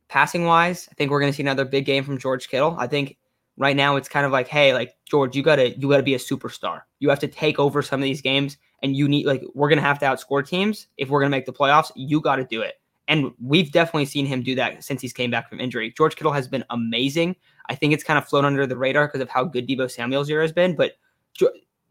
passing 0.08 0.46
wise, 0.46 0.88
I 0.92 0.96
think 0.96 1.12
we're 1.12 1.20
going 1.20 1.32
to 1.32 1.36
see 1.36 1.44
another 1.44 1.66
big 1.66 1.86
game 1.86 2.04
from 2.04 2.18
George 2.18 2.50
Kittle. 2.50 2.76
I 2.80 2.88
think 2.88 3.18
Right 3.58 3.76
now, 3.76 3.96
it's 3.96 4.10
kind 4.10 4.26
of 4.26 4.32
like, 4.32 4.48
hey, 4.48 4.74
like 4.74 4.96
George, 5.06 5.36
you 5.36 5.44
gotta 5.44 5.78
you 5.78 5.90
gotta 5.90 6.04
be 6.04 6.16
a 6.16 6.20
superstar. 6.20 6.82
You 7.00 7.10
have 7.10 7.20
to 7.20 7.28
take 7.28 7.58
over 7.58 7.82
some 7.82 8.02
of 8.02 8.04
these 8.04 8.22
games, 8.22 8.58
and 8.84 8.96
you 8.96 9.08
need 9.08 9.26
like 9.26 9.44
we're 9.54 9.70
gonna 9.70 9.82
have 9.82 10.00
to 10.00 10.06
outscore 10.06 10.46
teams 10.46 10.88
if 10.98 11.10
we're 11.10 11.22
gonna 11.22 11.30
make 11.30 11.46
the 11.46 11.54
playoffs. 11.54 11.92
You 11.96 12.20
got 12.20 12.36
to 12.36 12.44
do 12.44 12.62
it, 12.62 12.76
and 13.08 13.32
we've 13.42 13.72
definitely 13.72 14.06
seen 14.06 14.26
him 14.26 14.42
do 14.44 14.56
that 14.56 14.84
since 14.84 15.02
he's 15.02 15.14
came 15.14 15.32
back 15.32 15.50
from 15.50 15.62
injury. 15.62 15.94
George 15.96 16.16
Kittle 16.18 16.34
has 16.34 16.48
been 16.48 16.66
amazing. 16.70 17.36
I 17.70 17.76
think 17.76 17.94
it's 17.94 18.04
kind 18.04 18.18
of 18.18 18.28
flown 18.28 18.44
under 18.44 18.68
the 18.68 18.78
radar 18.78 19.08
because 19.08 19.22
of 19.22 19.30
how 19.30 19.46
good 19.46 19.68
Deebo 19.68 19.90
Samuel's 19.90 20.30
year 20.30 20.42
has 20.42 20.52
been, 20.52 20.76
but 20.76 20.94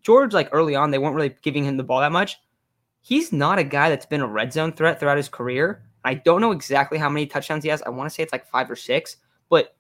George, 0.05 0.35
like 0.35 0.51
early 0.53 0.77
on, 0.77 0.91
they 0.91 0.99
weren't 0.99 1.17
really 1.17 1.35
giving 1.43 1.65
him 1.65 1.79
the 1.79 1.83
ball 1.83 2.01
that 2.01 2.13
much. 2.13 2.37
He's 3.01 3.33
not 3.33 3.59
a 3.59 3.65
guy 3.65 3.89
that's 3.89 4.07
been 4.07 4.21
a 4.21 4.27
red 4.27 4.53
zone 4.53 4.73
threat 4.73 5.01
throughout 5.01 5.17
his 5.17 5.31
career. 5.31 5.83
I 6.05 6.15
don't 6.15 6.43
know 6.43 6.53
exactly 6.53 6.99
how 6.99 7.09
many 7.09 7.27
touchdowns 7.27 7.65
he 7.65 7.71
has. 7.71 7.83
I 7.83 7.89
want 7.89 8.09
to 8.09 8.15
say 8.15 8.23
it's 8.23 8.33
like 8.33 8.47
five 8.47 8.71
or 8.71 8.77
six, 8.77 9.17
but 9.49 9.75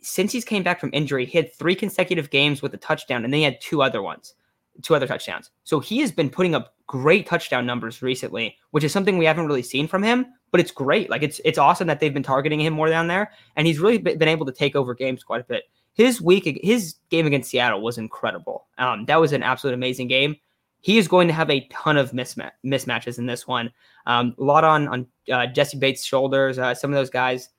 since 0.00 0.32
he's 0.32 0.44
came 0.44 0.62
back 0.62 0.80
from 0.80 0.90
injury, 0.92 1.26
he 1.26 1.38
had 1.38 1.52
three 1.52 1.74
consecutive 1.74 2.30
games 2.30 2.62
with 2.62 2.74
a 2.74 2.78
touchdown, 2.78 3.24
and 3.24 3.32
then 3.32 3.38
he 3.38 3.44
had 3.44 3.60
two 3.60 3.82
other 3.82 4.02
ones, 4.02 4.34
two 4.82 4.94
other 4.94 5.06
touchdowns. 5.06 5.50
So 5.64 5.80
he 5.80 5.98
has 6.00 6.12
been 6.12 6.30
putting 6.30 6.54
up 6.54 6.74
great 6.86 7.26
touchdown 7.26 7.66
numbers 7.66 8.02
recently, 8.02 8.56
which 8.70 8.84
is 8.84 8.92
something 8.92 9.18
we 9.18 9.24
haven't 9.24 9.46
really 9.46 9.62
seen 9.62 9.88
from 9.88 10.02
him. 10.02 10.26
But 10.50 10.60
it's 10.60 10.70
great. 10.70 11.10
Like 11.10 11.22
it's 11.22 11.40
it's 11.44 11.58
awesome 11.58 11.88
that 11.88 12.00
they've 12.00 12.14
been 12.14 12.22
targeting 12.22 12.60
him 12.60 12.72
more 12.72 12.88
down 12.88 13.08
there, 13.08 13.32
and 13.56 13.66
he's 13.66 13.80
really 13.80 13.98
been 13.98 14.22
able 14.28 14.46
to 14.46 14.52
take 14.52 14.74
over 14.74 14.94
games 14.94 15.22
quite 15.22 15.42
a 15.42 15.44
bit. 15.44 15.64
His 15.92 16.22
week, 16.22 16.58
his 16.62 16.94
game 17.10 17.26
against 17.26 17.50
Seattle 17.50 17.82
was 17.82 17.98
incredible. 17.98 18.66
Um, 18.78 19.04
that 19.06 19.20
was 19.20 19.32
an 19.32 19.42
absolute 19.42 19.74
amazing 19.74 20.06
game. 20.08 20.36
He 20.80 20.96
is 20.96 21.08
going 21.08 21.26
to 21.26 21.34
have 21.34 21.50
a 21.50 21.66
ton 21.72 21.96
of 21.96 22.12
misma- 22.12 22.52
mismatches 22.64 23.18
in 23.18 23.26
this 23.26 23.48
one. 23.48 23.72
Um, 24.06 24.34
a 24.38 24.42
lot 24.44 24.64
on 24.64 24.88
on 24.88 25.06
uh, 25.30 25.46
Jessie 25.48 25.76
Bates' 25.76 26.04
shoulders. 26.04 26.58
Uh, 26.58 26.72
some 26.72 26.90
of 26.90 26.94
those 26.94 27.10
guys 27.10 27.50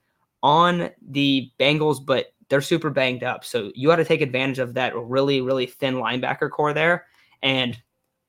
on 0.43 0.89
the 1.01 1.51
Bengals, 1.59 2.03
but 2.03 2.27
they're 2.49 2.61
super 2.61 2.89
banged 2.89 3.23
up. 3.23 3.45
So 3.45 3.71
you 3.75 3.87
got 3.87 3.97
to 3.97 4.05
take 4.05 4.21
advantage 4.21 4.59
of 4.59 4.73
that 4.73 4.95
really, 4.95 5.41
really 5.41 5.65
thin 5.65 5.95
linebacker 5.95 6.49
corps 6.49 6.73
there. 6.73 7.05
And 7.41 7.77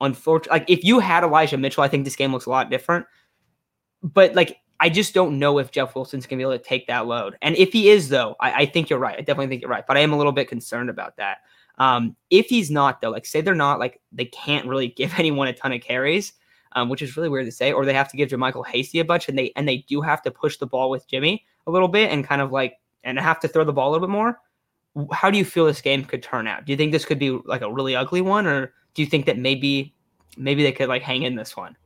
unfortunately, 0.00 0.60
like 0.60 0.70
if 0.70 0.84
you 0.84 0.98
had 0.98 1.24
Elijah 1.24 1.56
Mitchell, 1.56 1.82
I 1.82 1.88
think 1.88 2.04
this 2.04 2.16
game 2.16 2.32
looks 2.32 2.46
a 2.46 2.50
lot 2.50 2.70
different. 2.70 3.06
But 4.02 4.34
like, 4.34 4.58
I 4.78 4.88
just 4.88 5.12
don't 5.12 5.38
know 5.38 5.58
if 5.58 5.70
Jeff 5.70 5.94
Wilson's 5.94 6.26
gonna 6.26 6.38
be 6.38 6.42
able 6.42 6.58
to 6.58 6.64
take 6.64 6.86
that 6.86 7.06
load. 7.06 7.36
And 7.42 7.56
if 7.56 7.72
he 7.72 7.90
is, 7.90 8.08
though, 8.08 8.34
I, 8.40 8.62
I 8.62 8.66
think 8.66 8.88
you're 8.88 8.98
right. 8.98 9.14
I 9.18 9.20
definitely 9.20 9.48
think 9.48 9.62
you're 9.62 9.70
right. 9.70 9.86
But 9.86 9.96
I 9.96 10.00
am 10.00 10.12
a 10.12 10.16
little 10.16 10.32
bit 10.32 10.48
concerned 10.48 10.88
about 10.88 11.16
that. 11.16 11.38
Um, 11.78 12.16
if 12.30 12.46
he's 12.46 12.70
not, 12.70 13.00
though, 13.00 13.10
like 13.10 13.26
say 13.26 13.40
they're 13.40 13.54
not, 13.54 13.78
like 13.78 14.00
they 14.12 14.26
can't 14.26 14.66
really 14.66 14.88
give 14.96 15.18
anyone 15.18 15.48
a 15.48 15.52
ton 15.52 15.72
of 15.72 15.82
carries, 15.82 16.32
um, 16.72 16.88
which 16.88 17.02
is 17.02 17.16
really 17.16 17.28
weird 17.28 17.46
to 17.46 17.52
say, 17.52 17.72
or 17.72 17.84
they 17.84 17.94
have 17.94 18.10
to 18.10 18.16
give 18.16 18.30
JaMycal 18.30 18.66
Hasty 18.66 19.00
a 19.00 19.04
bunch, 19.04 19.28
and 19.28 19.38
they 19.38 19.52
and 19.56 19.68
they 19.68 19.78
do 19.88 20.00
have 20.00 20.22
to 20.22 20.30
push 20.30 20.56
the 20.56 20.66
ball 20.66 20.90
with 20.90 21.08
Jimmy 21.08 21.44
a 21.66 21.70
little 21.70 21.88
bit 21.88 22.10
and 22.10 22.26
kind 22.26 22.40
of 22.40 22.52
like 22.52 22.74
and 23.04 23.18
have 23.18 23.40
to 23.40 23.48
throw 23.48 23.64
the 23.64 23.72
ball 23.72 23.90
a 23.90 23.92
little 23.92 24.06
bit 24.06 24.12
more. 24.12 24.38
How 25.12 25.30
do 25.30 25.38
you 25.38 25.44
feel 25.44 25.66
this 25.66 25.80
game 25.80 26.04
could 26.04 26.22
turn 26.22 26.46
out? 26.46 26.64
Do 26.64 26.72
you 26.72 26.76
think 26.76 26.92
this 26.92 27.04
could 27.04 27.18
be 27.18 27.30
like 27.44 27.62
a 27.62 27.72
really 27.72 27.94
ugly 27.94 28.20
one, 28.20 28.46
or 28.46 28.72
do 28.94 29.02
you 29.02 29.06
think 29.06 29.26
that 29.26 29.38
maybe 29.38 29.94
maybe 30.36 30.62
they 30.62 30.72
could 30.72 30.88
like 30.88 31.02
hang 31.02 31.22
in 31.22 31.36
this 31.36 31.56
one? 31.56 31.76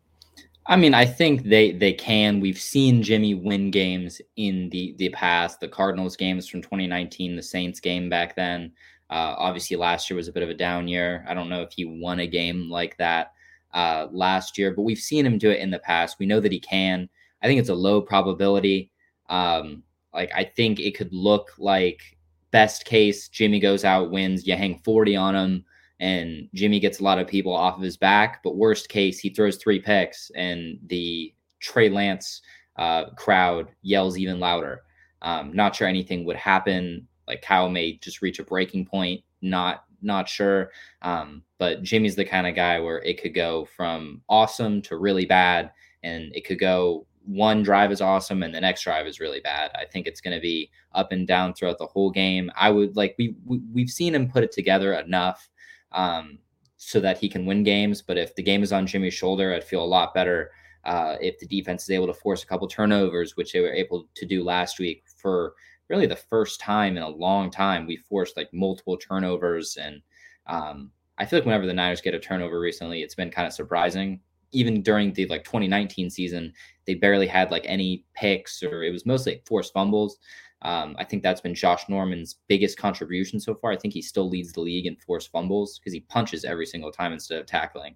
I 0.66 0.76
mean, 0.76 0.94
I 0.94 1.04
think 1.04 1.44
they 1.44 1.72
they 1.72 1.92
can. 1.92 2.40
We've 2.40 2.58
seen 2.58 3.02
Jimmy 3.02 3.34
win 3.34 3.70
games 3.70 4.20
in 4.36 4.70
the 4.70 4.94
the 4.96 5.10
past. 5.10 5.60
The 5.60 5.68
Cardinals 5.68 6.16
games 6.16 6.48
from 6.48 6.62
2019, 6.62 7.36
the 7.36 7.42
Saints 7.42 7.80
game 7.80 8.08
back 8.08 8.34
then. 8.34 8.72
Uh, 9.10 9.34
obviously, 9.36 9.76
last 9.76 10.08
year 10.08 10.16
was 10.16 10.28
a 10.28 10.32
bit 10.32 10.42
of 10.42 10.48
a 10.48 10.54
down 10.54 10.88
year. 10.88 11.24
I 11.28 11.34
don't 11.34 11.50
know 11.50 11.60
if 11.60 11.72
he 11.72 11.84
won 11.84 12.20
a 12.20 12.26
game 12.26 12.70
like 12.70 12.96
that 12.96 13.32
uh, 13.74 14.08
last 14.10 14.56
year, 14.56 14.72
but 14.72 14.82
we've 14.82 14.98
seen 14.98 15.26
him 15.26 15.36
do 15.36 15.50
it 15.50 15.60
in 15.60 15.70
the 15.70 15.78
past. 15.78 16.18
We 16.18 16.26
know 16.26 16.40
that 16.40 16.52
he 16.52 16.60
can. 16.60 17.08
I 17.42 17.46
think 17.46 17.60
it's 17.60 17.68
a 17.68 17.74
low 17.74 18.00
probability. 18.00 18.90
Um, 19.28 19.82
like 20.12 20.30
I 20.34 20.44
think 20.44 20.80
it 20.80 20.96
could 20.96 21.12
look 21.12 21.52
like 21.58 22.16
best 22.50 22.84
case 22.84 23.28
Jimmy 23.28 23.58
goes 23.58 23.84
out, 23.84 24.10
wins, 24.10 24.46
you 24.46 24.54
hang 24.56 24.78
40 24.84 25.16
on 25.16 25.34
him, 25.34 25.64
and 25.98 26.48
Jimmy 26.54 26.78
gets 26.78 27.00
a 27.00 27.04
lot 27.04 27.18
of 27.18 27.26
people 27.26 27.52
off 27.52 27.76
of 27.76 27.82
his 27.82 27.96
back. 27.96 28.42
But 28.42 28.56
worst 28.56 28.88
case, 28.88 29.18
he 29.18 29.30
throws 29.30 29.56
three 29.56 29.80
picks 29.80 30.30
and 30.36 30.78
the 30.86 31.34
Trey 31.60 31.88
Lance 31.88 32.42
uh, 32.76 33.10
crowd 33.16 33.68
yells 33.82 34.18
even 34.18 34.38
louder. 34.38 34.82
Um, 35.22 35.52
not 35.54 35.74
sure 35.74 35.88
anything 35.88 36.24
would 36.24 36.36
happen. 36.36 37.08
Like 37.26 37.42
Kyle 37.42 37.70
may 37.70 37.94
just 37.96 38.22
reach 38.22 38.38
a 38.38 38.44
breaking 38.44 38.86
point. 38.86 39.22
Not 39.40 39.84
not 40.02 40.28
sure. 40.28 40.70
Um, 41.02 41.42
but 41.58 41.82
Jimmy's 41.82 42.14
the 42.14 42.24
kind 42.24 42.46
of 42.46 42.54
guy 42.54 42.78
where 42.78 42.98
it 42.98 43.20
could 43.20 43.34
go 43.34 43.64
from 43.76 44.20
awesome 44.28 44.82
to 44.82 44.98
really 44.98 45.24
bad, 45.24 45.72
and 46.02 46.30
it 46.36 46.44
could 46.44 46.58
go 46.58 47.06
one 47.26 47.62
drive 47.62 47.90
is 47.90 48.00
awesome 48.00 48.42
and 48.42 48.54
the 48.54 48.60
next 48.60 48.82
drive 48.82 49.06
is 49.06 49.20
really 49.20 49.40
bad. 49.40 49.70
I 49.74 49.84
think 49.84 50.06
it's 50.06 50.20
going 50.20 50.36
to 50.36 50.40
be 50.40 50.70
up 50.92 51.12
and 51.12 51.26
down 51.26 51.54
throughout 51.54 51.78
the 51.78 51.86
whole 51.86 52.10
game. 52.10 52.50
I 52.56 52.70
would 52.70 52.96
like 52.96 53.14
we, 53.18 53.34
we 53.46 53.82
have 53.82 53.90
seen 53.90 54.14
him 54.14 54.30
put 54.30 54.44
it 54.44 54.52
together 54.52 54.94
enough 54.94 55.48
um, 55.92 56.38
so 56.76 57.00
that 57.00 57.18
he 57.18 57.28
can 57.28 57.46
win 57.46 57.62
games. 57.62 58.02
But 58.02 58.18
if 58.18 58.34
the 58.34 58.42
game 58.42 58.62
is 58.62 58.72
on 58.72 58.86
Jimmy's 58.86 59.14
shoulder, 59.14 59.54
I'd 59.54 59.64
feel 59.64 59.82
a 59.82 59.86
lot 59.86 60.14
better 60.14 60.50
uh, 60.84 61.16
if 61.20 61.38
the 61.38 61.46
defense 61.46 61.84
is 61.84 61.90
able 61.90 62.06
to 62.08 62.14
force 62.14 62.42
a 62.42 62.46
couple 62.46 62.68
turnovers, 62.68 63.36
which 63.36 63.52
they 63.52 63.60
were 63.60 63.72
able 63.72 64.06
to 64.14 64.26
do 64.26 64.44
last 64.44 64.78
week 64.78 65.04
for 65.16 65.54
really 65.88 66.06
the 66.06 66.16
first 66.16 66.60
time 66.60 66.96
in 66.96 67.02
a 67.02 67.08
long 67.08 67.50
time. 67.50 67.86
We 67.86 67.96
forced 67.96 68.36
like 68.36 68.52
multiple 68.52 68.96
turnovers 68.96 69.76
and. 69.76 70.02
Um, 70.46 70.90
I 71.16 71.24
feel 71.24 71.38
like 71.38 71.46
whenever 71.46 71.64
the 71.64 71.72
Niners 71.72 72.00
get 72.00 72.12
a 72.12 72.18
turnover 72.18 72.58
recently, 72.58 73.02
it's 73.02 73.14
been 73.14 73.30
kind 73.30 73.46
of 73.46 73.52
surprising 73.52 74.20
even 74.54 74.82
during 74.82 75.12
the 75.12 75.26
like 75.26 75.44
2019 75.44 76.10
season, 76.10 76.52
they 76.86 76.94
barely 76.94 77.26
had 77.26 77.50
like 77.50 77.64
any 77.66 78.04
picks 78.14 78.62
or 78.62 78.82
it 78.82 78.90
was 78.90 79.06
mostly 79.06 79.42
forced 79.46 79.72
fumbles. 79.72 80.18
Um, 80.62 80.96
I 80.98 81.04
think 81.04 81.22
that's 81.22 81.42
been 81.42 81.54
Josh 81.54 81.88
Norman's 81.88 82.36
biggest 82.48 82.78
contribution 82.78 83.38
so 83.38 83.54
far. 83.54 83.70
I 83.70 83.76
think 83.76 83.92
he 83.92 84.00
still 84.00 84.28
leads 84.28 84.52
the 84.52 84.62
league 84.62 84.86
in 84.86 84.96
forced 84.96 85.30
fumbles 85.30 85.78
because 85.78 85.92
he 85.92 86.00
punches 86.00 86.44
every 86.44 86.64
single 86.64 86.90
time 86.90 87.12
instead 87.12 87.38
of 87.38 87.46
tackling, 87.46 87.94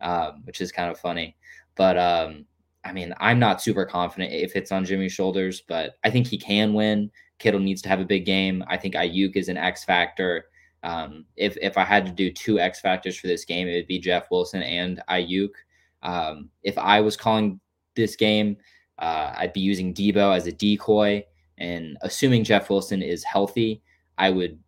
um, 0.00 0.42
which 0.44 0.60
is 0.60 0.70
kind 0.70 0.90
of 0.90 0.98
funny. 0.98 1.36
But 1.74 1.98
um, 1.98 2.46
I 2.84 2.92
mean, 2.92 3.14
I'm 3.18 3.40
not 3.40 3.62
super 3.62 3.84
confident 3.84 4.32
if 4.32 4.54
it's 4.54 4.70
on 4.70 4.84
Jimmy's 4.84 5.12
shoulders, 5.12 5.62
but 5.66 5.94
I 6.04 6.10
think 6.10 6.28
he 6.28 6.38
can 6.38 6.72
win. 6.72 7.10
Kittle 7.38 7.60
needs 7.60 7.82
to 7.82 7.88
have 7.88 8.00
a 8.00 8.04
big 8.04 8.24
game. 8.26 8.62
I 8.68 8.76
think 8.76 8.94
Aiyuk 8.94 9.34
is 9.34 9.48
an 9.48 9.56
X 9.56 9.84
factor. 9.84 10.46
Um, 10.84 11.24
if 11.36 11.56
if 11.62 11.78
I 11.78 11.84
had 11.84 12.04
to 12.06 12.12
do 12.12 12.30
two 12.30 12.60
X 12.60 12.80
factors 12.80 13.16
for 13.16 13.26
this 13.26 13.44
game, 13.44 13.66
it 13.66 13.74
would 13.74 13.86
be 13.86 13.98
Jeff 13.98 14.30
Wilson 14.30 14.62
and 14.62 15.02
Aiyuk. 15.08 15.50
Um, 16.04 16.50
if 16.62 16.78
I 16.78 17.00
was 17.00 17.16
calling 17.16 17.60
this 17.96 18.14
game, 18.14 18.56
uh, 18.98 19.32
I'd 19.36 19.52
be 19.52 19.60
using 19.60 19.92
Deebo 19.92 20.36
as 20.36 20.46
a 20.46 20.52
decoy. 20.52 21.24
And 21.58 21.96
assuming 22.02 22.44
Jeff 22.44 22.70
Wilson 22.70 23.02
is 23.02 23.24
healthy, 23.24 23.82
I 24.18 24.30
would 24.30 24.58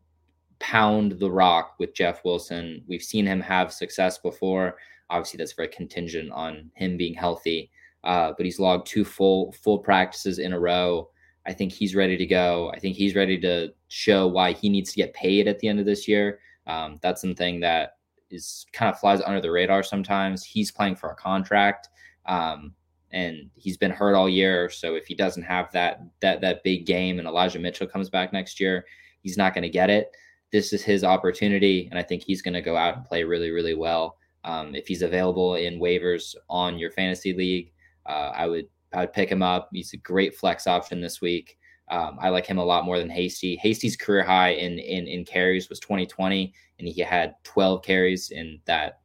pound 0.58 1.12
the 1.12 1.30
rock 1.30 1.74
with 1.78 1.94
Jeff 1.94 2.24
Wilson. 2.24 2.82
We've 2.88 3.02
seen 3.02 3.26
him 3.26 3.40
have 3.40 3.72
success 3.72 4.18
before. 4.18 4.76
Obviously, 5.10 5.38
that's 5.38 5.52
very 5.52 5.68
contingent 5.68 6.32
on 6.32 6.70
him 6.74 6.96
being 6.96 7.14
healthy. 7.14 7.70
Uh, 8.04 8.32
but 8.36 8.46
he's 8.46 8.60
logged 8.60 8.86
two 8.86 9.04
full 9.04 9.52
full 9.52 9.78
practices 9.78 10.38
in 10.38 10.52
a 10.52 10.58
row. 10.58 11.08
I 11.46 11.52
think 11.52 11.72
he's 11.72 11.94
ready 11.94 12.16
to 12.16 12.26
go. 12.26 12.70
I 12.74 12.78
think 12.78 12.96
he's 12.96 13.14
ready 13.14 13.38
to 13.40 13.72
show 13.88 14.26
why 14.26 14.52
he 14.52 14.68
needs 14.68 14.90
to 14.92 14.96
get 14.96 15.14
paid 15.14 15.46
at 15.46 15.58
the 15.58 15.68
end 15.68 15.78
of 15.80 15.86
this 15.86 16.08
year. 16.08 16.40
Um, 16.66 16.98
that's 17.02 17.20
something 17.20 17.60
that 17.60 17.95
is 18.30 18.66
kind 18.72 18.92
of 18.92 18.98
flies 18.98 19.20
under 19.20 19.40
the 19.40 19.50
radar 19.50 19.82
sometimes. 19.82 20.44
He's 20.44 20.70
playing 20.70 20.96
for 20.96 21.10
a 21.10 21.14
contract, 21.14 21.88
um, 22.26 22.74
and 23.12 23.50
he's 23.54 23.76
been 23.76 23.90
hurt 23.90 24.14
all 24.14 24.28
year. 24.28 24.68
So 24.68 24.94
if 24.94 25.06
he 25.06 25.14
doesn't 25.14 25.42
have 25.42 25.70
that 25.72 26.02
that 26.20 26.40
that 26.40 26.62
big 26.62 26.86
game, 26.86 27.18
and 27.18 27.28
Elijah 27.28 27.58
Mitchell 27.58 27.86
comes 27.86 28.10
back 28.10 28.32
next 28.32 28.60
year, 28.60 28.84
he's 29.22 29.36
not 29.36 29.54
going 29.54 29.62
to 29.62 29.68
get 29.68 29.90
it. 29.90 30.10
This 30.52 30.72
is 30.72 30.82
his 30.82 31.04
opportunity, 31.04 31.88
and 31.90 31.98
I 31.98 32.02
think 32.02 32.22
he's 32.22 32.42
going 32.42 32.54
to 32.54 32.62
go 32.62 32.76
out 32.76 32.96
and 32.96 33.04
play 33.04 33.24
really, 33.24 33.50
really 33.50 33.74
well. 33.74 34.16
Um, 34.44 34.74
if 34.74 34.86
he's 34.86 35.02
available 35.02 35.56
in 35.56 35.80
waivers 35.80 36.34
on 36.48 36.78
your 36.78 36.90
fantasy 36.92 37.32
league, 37.34 37.72
uh, 38.06 38.32
I 38.34 38.46
would 38.46 38.68
I 38.92 39.00
would 39.00 39.12
pick 39.12 39.30
him 39.30 39.42
up. 39.42 39.68
He's 39.72 39.92
a 39.92 39.98
great 39.98 40.36
flex 40.36 40.66
option 40.66 41.00
this 41.00 41.20
week. 41.20 41.58
Um, 41.88 42.18
I 42.20 42.30
like 42.30 42.46
him 42.46 42.58
a 42.58 42.64
lot 42.64 42.84
more 42.84 42.98
than 42.98 43.10
Hasty. 43.10 43.56
Hasty's 43.56 43.96
career 43.96 44.24
high 44.24 44.50
in 44.50 44.78
in 44.78 45.06
in 45.06 45.24
carries 45.24 45.68
was 45.68 45.80
2020, 45.80 46.52
and 46.78 46.88
he 46.88 47.00
had 47.00 47.34
12 47.44 47.82
carries 47.82 48.30
in 48.30 48.60
that. 48.64 49.00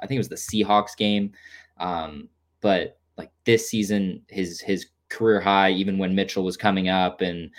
I 0.00 0.06
think 0.06 0.16
it 0.16 0.26
was 0.26 0.28
the 0.28 0.36
Seahawks 0.36 0.96
game. 0.96 1.32
Um, 1.78 2.28
but 2.60 2.98
like 3.18 3.30
this 3.44 3.68
season, 3.68 4.22
his 4.28 4.60
his 4.60 4.86
career 5.10 5.40
high, 5.40 5.70
even 5.70 5.98
when 5.98 6.14
Mitchell 6.14 6.44
was 6.44 6.56
coming 6.56 6.88
up 6.88 7.20
and 7.20 7.50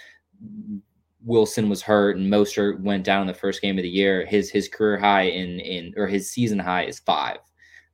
Wilson 1.23 1.69
was 1.69 1.81
hurt 1.81 2.17
and 2.17 2.31
Mostert 2.31 2.81
went 2.81 3.05
down 3.05 3.21
in 3.21 3.27
the 3.27 3.33
first 3.33 3.61
game 3.61 3.77
of 3.77 3.83
the 3.83 3.89
year, 3.89 4.25
his 4.25 4.49
his 4.49 4.67
career 4.67 4.97
high 4.97 5.23
in 5.23 5.59
in 5.59 5.93
or 5.95 6.07
his 6.07 6.29
season 6.29 6.59
high 6.59 6.85
is 6.85 6.99
five. 6.99 7.37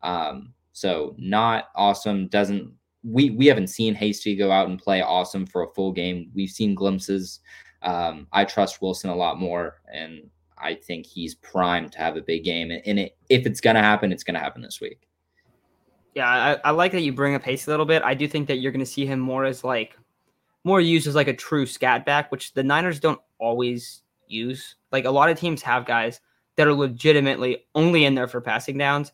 Um, 0.01 0.53
so 0.71 1.15
not 1.17 1.65
awesome. 1.75 2.27
Doesn't 2.29 2.73
we 3.03 3.29
we 3.31 3.45
haven't 3.47 3.67
seen 3.67 3.95
Hasty 3.95 4.35
go 4.35 4.51
out 4.51 4.67
and 4.67 4.79
play 4.79 5.01
awesome 5.01 5.45
for 5.45 5.63
a 5.63 5.69
full 5.73 5.91
game. 5.91 6.31
We've 6.33 6.49
seen 6.49 6.75
glimpses. 6.75 7.39
Um, 7.81 8.27
I 8.33 8.45
trust 8.45 8.81
Wilson 8.81 9.09
a 9.09 9.15
lot 9.15 9.39
more, 9.39 9.81
and 9.93 10.29
I 10.57 10.75
think 10.75 11.05
he's 11.05 11.35
primed 11.35 11.93
to 11.93 11.99
have 11.99 12.17
a 12.17 12.21
big 12.21 12.43
game. 12.43 12.71
And 12.71 12.99
it, 12.99 13.17
if 13.29 13.45
it's 13.45 13.61
going 13.61 13.75
to 13.75 13.81
happen, 13.81 14.11
it's 14.11 14.23
going 14.23 14.35
to 14.35 14.41
happen 14.41 14.61
this 14.61 14.81
week. 14.81 15.07
Yeah, 16.15 16.27
I, 16.27 16.69
I, 16.69 16.71
like 16.71 16.91
that 16.91 17.01
you 17.01 17.13
bring 17.13 17.35
up 17.35 17.43
Hasty 17.43 17.69
a 17.69 17.73
little 17.73 17.85
bit. 17.85 18.03
I 18.03 18.13
do 18.13 18.27
think 18.27 18.47
that 18.47 18.57
you're 18.57 18.71
going 18.71 18.79
to 18.81 18.85
see 18.85 19.05
him 19.05 19.19
more 19.19 19.45
as 19.45 19.63
like 19.63 19.97
more 20.63 20.81
used 20.81 21.07
as 21.07 21.15
like 21.15 21.27
a 21.27 21.33
true 21.33 21.65
scat 21.65 22.05
back, 22.05 22.31
which 22.31 22.53
the 22.53 22.63
Niners 22.63 22.99
don't 22.99 23.21
always 23.37 24.01
use. 24.27 24.75
Like 24.91 25.05
a 25.05 25.11
lot 25.11 25.29
of 25.29 25.39
teams 25.39 25.61
have 25.61 25.85
guys 25.85 26.19
that 26.57 26.67
are 26.67 26.73
legitimately 26.73 27.65
only 27.75 28.03
in 28.03 28.15
there 28.15 28.27
for 28.27 28.41
passing 28.41 28.77
downs. 28.77 29.13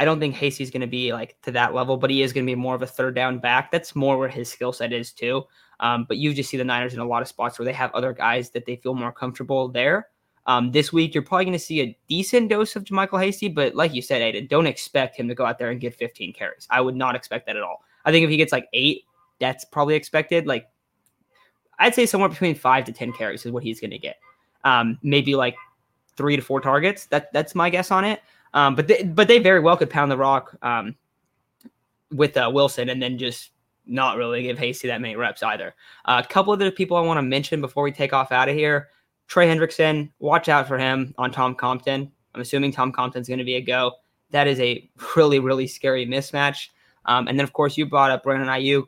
I 0.00 0.06
don't 0.06 0.18
think 0.18 0.34
Hasty's 0.34 0.70
going 0.70 0.80
to 0.80 0.86
be 0.86 1.12
like 1.12 1.36
to 1.42 1.50
that 1.50 1.74
level, 1.74 1.98
but 1.98 2.08
he 2.08 2.22
is 2.22 2.32
going 2.32 2.46
to 2.46 2.50
be 2.50 2.56
more 2.56 2.74
of 2.74 2.80
a 2.80 2.86
third 2.86 3.14
down 3.14 3.38
back. 3.38 3.70
That's 3.70 3.94
more 3.94 4.16
where 4.16 4.30
his 4.30 4.50
skill 4.50 4.72
set 4.72 4.94
is 4.94 5.12
too. 5.12 5.44
Um, 5.78 6.06
but 6.08 6.16
you 6.16 6.32
just 6.32 6.48
see 6.48 6.56
the 6.56 6.64
Niners 6.64 6.94
in 6.94 7.00
a 7.00 7.04
lot 7.04 7.20
of 7.20 7.28
spots 7.28 7.58
where 7.58 7.66
they 7.66 7.74
have 7.74 7.92
other 7.92 8.14
guys 8.14 8.48
that 8.52 8.64
they 8.64 8.76
feel 8.76 8.94
more 8.94 9.12
comfortable 9.12 9.68
there. 9.68 10.08
Um, 10.46 10.72
this 10.72 10.90
week, 10.90 11.12
you're 11.12 11.22
probably 11.22 11.44
going 11.44 11.52
to 11.52 11.58
see 11.58 11.82
a 11.82 11.98
decent 12.08 12.48
dose 12.48 12.74
of 12.76 12.84
JaMycal 12.84 13.22
Hasty, 13.22 13.48
but 13.48 13.74
like 13.74 13.92
you 13.92 14.00
said, 14.00 14.22
Aiden, 14.22 14.48
don't 14.48 14.66
expect 14.66 15.16
him 15.16 15.28
to 15.28 15.34
go 15.34 15.44
out 15.44 15.58
there 15.58 15.70
and 15.70 15.78
get 15.78 15.94
15 15.94 16.32
carries. 16.32 16.66
I 16.70 16.80
would 16.80 16.96
not 16.96 17.14
expect 17.14 17.44
that 17.44 17.56
at 17.56 17.62
all. 17.62 17.84
I 18.06 18.10
think 18.10 18.24
if 18.24 18.30
he 18.30 18.38
gets 18.38 18.52
like 18.52 18.68
eight, 18.72 19.02
that's 19.38 19.66
probably 19.66 19.96
expected. 19.96 20.46
Like, 20.46 20.66
I'd 21.78 21.94
say 21.94 22.06
somewhere 22.06 22.30
between 22.30 22.54
five 22.54 22.86
to 22.86 22.92
10 22.92 23.12
carries 23.12 23.44
is 23.44 23.52
what 23.52 23.62
he's 23.62 23.80
going 23.80 23.90
to 23.90 23.98
get. 23.98 24.16
Um, 24.64 24.98
maybe 25.02 25.34
like 25.34 25.56
three 26.16 26.36
to 26.36 26.42
four 26.42 26.62
targets. 26.62 27.04
That 27.06 27.30
that's 27.34 27.54
my 27.54 27.68
guess 27.68 27.90
on 27.90 28.06
it. 28.06 28.20
Um, 28.54 28.74
but 28.74 28.88
they, 28.88 29.02
but 29.02 29.28
they 29.28 29.38
very 29.38 29.60
well 29.60 29.76
could 29.76 29.90
pound 29.90 30.10
the 30.10 30.16
rock 30.16 30.56
um, 30.62 30.96
with 32.10 32.36
uh, 32.36 32.50
Wilson 32.52 32.88
and 32.88 33.02
then 33.02 33.18
just 33.18 33.50
not 33.86 34.16
really 34.16 34.42
give 34.42 34.58
Hasty 34.58 34.88
that 34.88 35.00
many 35.00 35.16
reps 35.16 35.42
either. 35.42 35.74
Uh, 36.04 36.22
a 36.24 36.28
couple 36.28 36.52
of 36.52 36.58
the 36.58 36.70
people 36.70 36.96
I 36.96 37.00
want 37.00 37.18
to 37.18 37.22
mention 37.22 37.60
before 37.60 37.82
we 37.82 37.92
take 37.92 38.12
off 38.12 38.32
out 38.32 38.48
of 38.48 38.54
here. 38.54 38.88
Trey 39.26 39.46
Hendrickson, 39.46 40.10
watch 40.18 40.48
out 40.48 40.66
for 40.66 40.78
him 40.78 41.14
on 41.18 41.30
Tom 41.30 41.54
Compton. 41.54 42.10
I'm 42.34 42.40
assuming 42.40 42.72
Tom 42.72 42.92
Compton's 42.92 43.28
going 43.28 43.38
to 43.38 43.44
be 43.44 43.56
a 43.56 43.60
go. 43.60 43.92
That 44.30 44.46
is 44.46 44.60
a 44.60 44.88
really, 45.16 45.38
really 45.38 45.66
scary 45.66 46.06
mismatch. 46.06 46.68
Um, 47.04 47.28
and 47.28 47.38
then, 47.38 47.44
of 47.44 47.52
course, 47.52 47.76
you 47.76 47.86
brought 47.86 48.10
up 48.10 48.22
Brandon 48.22 48.48
Aiyuk. 48.48 48.86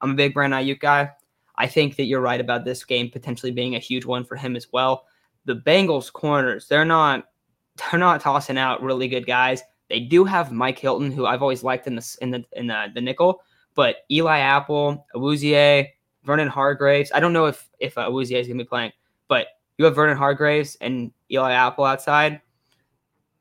I'm 0.00 0.10
a 0.10 0.14
big 0.14 0.34
Brandon 0.34 0.60
Aiyuk 0.60 0.80
guy. 0.80 1.10
I 1.56 1.66
think 1.66 1.96
that 1.96 2.04
you're 2.04 2.20
right 2.20 2.40
about 2.40 2.64
this 2.64 2.84
game 2.84 3.10
potentially 3.10 3.52
being 3.52 3.74
a 3.74 3.80
huge 3.80 4.04
one 4.04 4.24
for 4.24 4.36
him 4.36 4.56
as 4.56 4.68
well. 4.72 5.06
The 5.44 5.56
Bengals 5.56 6.12
corners, 6.12 6.68
they're 6.68 6.84
not 6.84 7.28
they're 7.76 8.00
not 8.00 8.20
tossing 8.20 8.58
out 8.58 8.82
really 8.82 9.08
good 9.08 9.26
guys. 9.26 9.62
They 9.88 10.00
do 10.00 10.24
have 10.24 10.52
Mike 10.52 10.78
Hilton, 10.78 11.12
who 11.12 11.26
I've 11.26 11.42
always 11.42 11.62
liked 11.62 11.86
in 11.86 11.96
the 11.96 12.16
in 12.20 12.30
the 12.30 12.44
in 12.52 12.66
the, 12.66 12.86
the 12.94 13.00
nickel, 13.00 13.42
but 13.74 13.96
Eli 14.10 14.38
Apple, 14.38 15.06
Awuzie, 15.14 15.88
Vernon 16.24 16.48
Hargreaves. 16.48 17.12
I 17.14 17.20
don't 17.20 17.32
know 17.32 17.46
if 17.46 17.68
if 17.78 17.98
uh, 17.98 18.08
Awuzie 18.08 18.38
is 18.38 18.46
going 18.46 18.58
to 18.58 18.64
be 18.64 18.68
playing, 18.68 18.92
but 19.28 19.48
you 19.78 19.84
have 19.84 19.94
Vernon 19.94 20.16
Hargreaves 20.16 20.76
and 20.80 21.12
Eli 21.30 21.52
Apple 21.52 21.84
outside. 21.84 22.40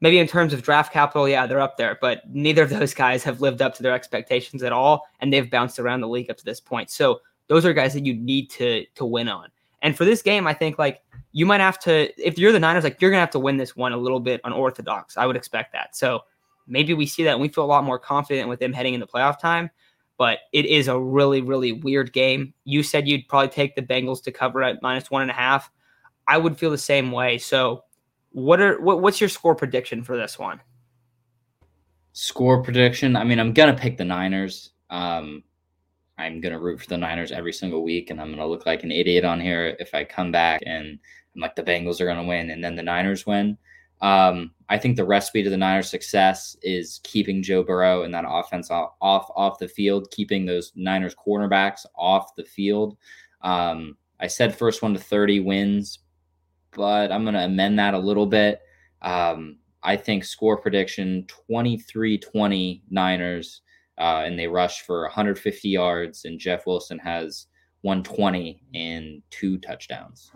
Maybe 0.01 0.17
in 0.17 0.27
terms 0.27 0.51
of 0.51 0.63
draft 0.63 0.91
capital, 0.91 1.29
yeah, 1.29 1.45
they're 1.45 1.61
up 1.61 1.77
there, 1.77 1.97
but 2.01 2.23
neither 2.27 2.63
of 2.63 2.71
those 2.71 2.93
guys 2.95 3.23
have 3.23 3.39
lived 3.39 3.61
up 3.61 3.75
to 3.75 3.83
their 3.83 3.93
expectations 3.93 4.63
at 4.63 4.73
all, 4.73 5.05
and 5.19 5.31
they've 5.31 5.50
bounced 5.50 5.79
around 5.79 6.01
the 6.01 6.07
league 6.07 6.29
up 6.29 6.38
to 6.38 6.45
this 6.45 6.59
point. 6.59 6.89
So 6.89 7.21
those 7.47 7.65
are 7.65 7.73
guys 7.73 7.93
that 7.93 8.05
you 8.05 8.13
need 8.13 8.50
to 8.51 8.85
to 8.95 9.05
win 9.05 9.29
on. 9.29 9.50
And 9.81 9.95
for 9.95 10.05
this 10.05 10.21
game, 10.21 10.47
I 10.47 10.53
think 10.53 10.77
like 10.77 11.01
you 11.31 11.45
might 11.45 11.61
have 11.61 11.79
to, 11.79 12.09
if 12.23 12.38
you're 12.38 12.51
the 12.51 12.59
Niners, 12.59 12.83
like 12.83 13.01
you're 13.01 13.11
gonna 13.11 13.21
have 13.21 13.31
to 13.31 13.39
win 13.39 13.57
this 13.57 13.75
one 13.75 13.93
a 13.93 13.97
little 13.97 14.19
bit 14.19 14.41
unorthodox. 14.43 15.17
I 15.17 15.25
would 15.25 15.35
expect 15.35 15.73
that. 15.73 15.95
So 15.95 16.21
maybe 16.67 16.93
we 16.93 17.05
see 17.05 17.23
that 17.23 17.33
and 17.33 17.41
we 17.41 17.47
feel 17.47 17.63
a 17.63 17.65
lot 17.65 17.83
more 17.83 18.00
confident 18.00 18.50
with 18.50 18.59
them 18.59 18.73
heading 18.73 18.93
into 18.93 19.05
playoff 19.05 19.39
time. 19.39 19.69
But 20.17 20.39
it 20.53 20.65
is 20.65 20.88
a 20.88 21.00
really, 21.00 21.41
really 21.41 21.71
weird 21.71 22.13
game. 22.13 22.53
You 22.63 22.83
said 22.83 23.07
you'd 23.07 23.27
probably 23.27 23.50
take 23.50 23.75
the 23.75 23.81
Bengals 23.81 24.21
to 24.23 24.31
cover 24.31 24.61
at 24.61 24.81
minus 24.81 25.09
one 25.09 25.23
and 25.23 25.31
a 25.31 25.33
half. 25.33 25.71
I 26.27 26.38
would 26.38 26.57
feel 26.57 26.69
the 26.69 26.77
same 26.77 27.11
way. 27.11 27.38
So 27.38 27.85
what 28.31 28.61
are 28.61 28.79
what, 28.79 29.01
what's 29.01 29.19
your 29.19 29.29
score 29.29 29.55
prediction 29.55 30.03
for 30.03 30.17
this 30.17 30.38
one? 30.38 30.61
Score 32.13 32.61
prediction. 32.61 33.15
I 33.15 33.23
mean, 33.23 33.39
I'm 33.39 33.53
gonna 33.53 33.75
pick 33.75 33.97
the 33.97 34.05
Niners. 34.05 34.71
Um, 34.89 35.43
I'm 36.17 36.39
gonna 36.39 36.59
root 36.59 36.81
for 36.81 36.88
the 36.88 36.97
Niners 36.97 37.31
every 37.31 37.53
single 37.53 37.83
week, 37.83 38.09
and 38.09 38.21
I'm 38.21 38.29
gonna 38.29 38.45
look 38.45 38.65
like 38.65 38.83
an 38.83 38.91
idiot 38.91 39.25
on 39.25 39.39
here 39.39 39.75
if 39.79 39.93
I 39.95 40.03
come 40.03 40.31
back 40.31 40.61
and 40.65 41.00
I'm 41.35 41.41
like 41.41 41.55
the 41.55 41.63
Bengals 41.63 42.01
are 42.01 42.05
gonna 42.05 42.23
win, 42.23 42.50
and 42.50 42.63
then 42.63 42.75
the 42.75 42.83
Niners 42.83 43.25
win. 43.25 43.57
Um, 44.01 44.51
I 44.67 44.77
think 44.77 44.95
the 44.95 45.05
recipe 45.05 45.43
to 45.43 45.50
the 45.50 45.57
Niners' 45.57 45.89
success 45.89 46.57
is 46.63 47.00
keeping 47.03 47.43
Joe 47.43 47.63
Burrow 47.63 48.03
and 48.03 48.13
that 48.13 48.25
offense 48.27 48.71
off 48.71 48.93
off, 49.01 49.29
off 49.35 49.59
the 49.59 49.67
field, 49.67 50.09
keeping 50.11 50.46
those 50.46 50.72
Niners 50.75 51.15
cornerbacks 51.15 51.85
off 51.96 52.35
the 52.35 52.44
field. 52.44 52.98
Um, 53.41 53.98
I 54.20 54.27
said 54.27 54.55
first 54.55 54.81
one 54.81 54.94
to 54.94 55.00
30 55.00 55.41
wins, 55.41 56.00
but 56.72 57.11
I'm 57.11 57.24
going 57.24 57.33
to 57.33 57.46
amend 57.46 57.79
that 57.79 57.94
a 57.94 58.00
little 58.00 58.27
bit. 58.27 58.61
Um, 59.01 59.57
I 59.83 59.98
think 59.98 60.24
score 60.24 60.57
prediction 60.57 61.25
23 61.27 62.20
20 62.20 62.83
Niners 62.89 63.61
uh, 63.98 64.24
and 64.25 64.37
they 64.37 64.48
rush 64.48 64.81
for 64.81 65.03
150 65.03 65.70
yards, 65.70 66.25
and 66.25 66.39
Jeff 66.39 66.65
Wilson 66.65 66.98
has 67.00 67.48
120 67.81 68.63
and 68.74 69.22
two 69.29 69.59
touchdowns. 69.59 70.31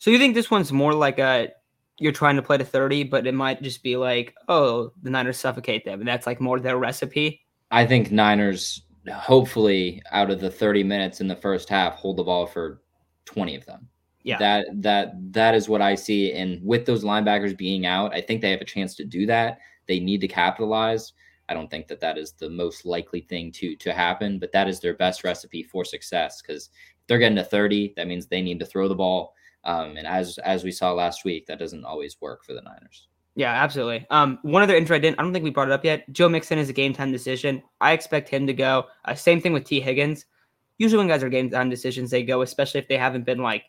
So 0.00 0.10
you 0.10 0.18
think 0.18 0.34
this 0.34 0.50
one's 0.50 0.72
more 0.72 0.94
like 0.94 1.18
a 1.18 1.50
you're 1.98 2.10
trying 2.10 2.36
to 2.36 2.42
play 2.42 2.56
to 2.56 2.64
30, 2.64 3.04
but 3.04 3.26
it 3.26 3.34
might 3.34 3.60
just 3.60 3.82
be 3.82 3.98
like, 3.98 4.34
oh, 4.48 4.92
the 5.02 5.10
Niners 5.10 5.38
suffocate 5.38 5.84
them, 5.84 6.00
and 6.00 6.08
that's 6.08 6.26
like 6.26 6.40
more 6.40 6.58
their 6.58 6.78
recipe. 6.78 7.42
I 7.70 7.86
think 7.86 8.10
Niners 8.10 8.82
hopefully 9.12 10.02
out 10.10 10.30
of 10.30 10.40
the 10.40 10.50
30 10.50 10.84
minutes 10.84 11.20
in 11.20 11.28
the 11.28 11.36
first 11.36 11.68
half 11.68 11.94
hold 11.94 12.16
the 12.16 12.24
ball 12.24 12.46
for 12.46 12.80
20 13.26 13.54
of 13.56 13.66
them. 13.66 13.88
Yeah. 14.22 14.38
That 14.38 14.66
that 14.82 15.32
that 15.32 15.54
is 15.54 15.68
what 15.68 15.82
I 15.82 15.94
see. 15.94 16.32
And 16.32 16.64
with 16.64 16.86
those 16.86 17.04
linebackers 17.04 17.56
being 17.56 17.84
out, 17.84 18.14
I 18.14 18.22
think 18.22 18.40
they 18.40 18.50
have 18.50 18.62
a 18.62 18.66
chance 18.66 18.94
to 18.96 19.04
do 19.04 19.26
that. 19.26 19.58
They 19.86 20.00
need 20.00 20.22
to 20.22 20.28
capitalize. 20.28 21.12
I 21.50 21.54
don't 21.54 21.70
think 21.70 21.88
that 21.88 22.00
that 22.00 22.16
is 22.16 22.32
the 22.32 22.48
most 22.48 22.86
likely 22.86 23.20
thing 23.20 23.52
to 23.52 23.76
to 23.76 23.92
happen, 23.92 24.38
but 24.38 24.52
that 24.52 24.66
is 24.66 24.80
their 24.80 24.94
best 24.94 25.24
recipe 25.24 25.62
for 25.62 25.84
success 25.84 26.40
because 26.40 26.70
they're 27.06 27.18
getting 27.18 27.36
to 27.36 27.44
30, 27.44 27.92
that 27.96 28.06
means 28.06 28.26
they 28.26 28.40
need 28.40 28.60
to 28.60 28.66
throw 28.66 28.88
the 28.88 28.94
ball. 28.94 29.34
Um, 29.64 29.96
and 29.96 30.06
as 30.06 30.38
as 30.38 30.64
we 30.64 30.72
saw 30.72 30.92
last 30.92 31.24
week, 31.24 31.46
that 31.46 31.58
doesn't 31.58 31.84
always 31.84 32.20
work 32.20 32.44
for 32.44 32.54
the 32.54 32.62
Niners. 32.62 33.08
Yeah, 33.36 33.52
absolutely. 33.52 34.06
Um, 34.10 34.38
one 34.42 34.62
other 34.62 34.76
intro 34.76 34.96
I 34.96 34.98
didn't, 34.98 35.18
I 35.18 35.22
don't 35.22 35.32
think 35.32 35.44
we 35.44 35.50
brought 35.50 35.68
it 35.68 35.72
up 35.72 35.84
yet. 35.84 36.10
Joe 36.12 36.28
Mixon 36.28 36.58
is 36.58 36.68
a 36.68 36.72
game 36.72 36.92
time 36.92 37.12
decision. 37.12 37.62
I 37.80 37.92
expect 37.92 38.28
him 38.28 38.46
to 38.46 38.52
go. 38.52 38.86
Uh, 39.04 39.14
same 39.14 39.40
thing 39.40 39.52
with 39.52 39.64
Tee 39.64 39.80
Higgins. 39.80 40.26
Usually 40.78 40.98
when 40.98 41.08
guys 41.08 41.22
are 41.22 41.28
game 41.28 41.50
time 41.50 41.70
decisions, 41.70 42.10
they 42.10 42.22
go, 42.22 42.42
especially 42.42 42.80
if 42.80 42.88
they 42.88 42.98
haven't 42.98 43.24
been 43.24 43.38
like 43.38 43.64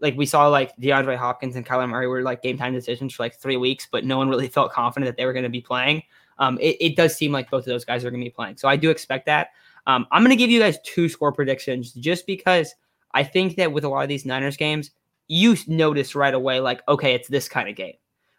like 0.00 0.16
we 0.16 0.26
saw 0.26 0.48
like 0.48 0.76
DeAndre 0.76 1.16
Hopkins 1.16 1.56
and 1.56 1.64
Kyler 1.64 1.88
Murray 1.88 2.08
were 2.08 2.22
like 2.22 2.42
game 2.42 2.58
time 2.58 2.74
decisions 2.74 3.14
for 3.14 3.22
like 3.22 3.36
three 3.36 3.56
weeks, 3.56 3.86
but 3.90 4.04
no 4.04 4.18
one 4.18 4.28
really 4.28 4.48
felt 4.58 4.72
confident 4.72 5.08
that 5.08 5.16
they 5.16 5.26
were 5.26 5.32
going 5.32 5.44
to 5.44 5.48
be 5.48 5.60
playing 5.60 6.02
um, 6.38 6.58
it, 6.60 6.76
it, 6.80 6.96
does 6.96 7.14
seem 7.14 7.32
like 7.32 7.50
both 7.50 7.60
of 7.60 7.66
those 7.66 7.84
guys 7.84 8.04
are 8.04 8.10
going 8.10 8.20
to 8.20 8.26
be 8.26 8.34
playing. 8.34 8.56
So 8.56 8.68
I 8.68 8.76
do 8.76 8.90
expect 8.90 9.26
that. 9.26 9.48
Um, 9.86 10.06
I'm 10.10 10.22
going 10.22 10.30
to 10.30 10.36
give 10.36 10.50
you 10.50 10.60
guys 10.60 10.78
two 10.84 11.08
score 11.08 11.32
predictions 11.32 11.92
just 11.92 12.26
because 12.26 12.74
I 13.12 13.22
think 13.22 13.56
that 13.56 13.72
with 13.72 13.84
a 13.84 13.88
lot 13.88 14.02
of 14.02 14.08
these 14.08 14.24
Niners 14.24 14.56
games, 14.56 14.90
you 15.28 15.56
notice 15.66 16.14
right 16.14 16.34
away, 16.34 16.60
like, 16.60 16.82
okay, 16.88 17.14
it's 17.14 17.28
this 17.28 17.48
kind 17.48 17.68
of 17.68 17.76
game. 17.76 17.94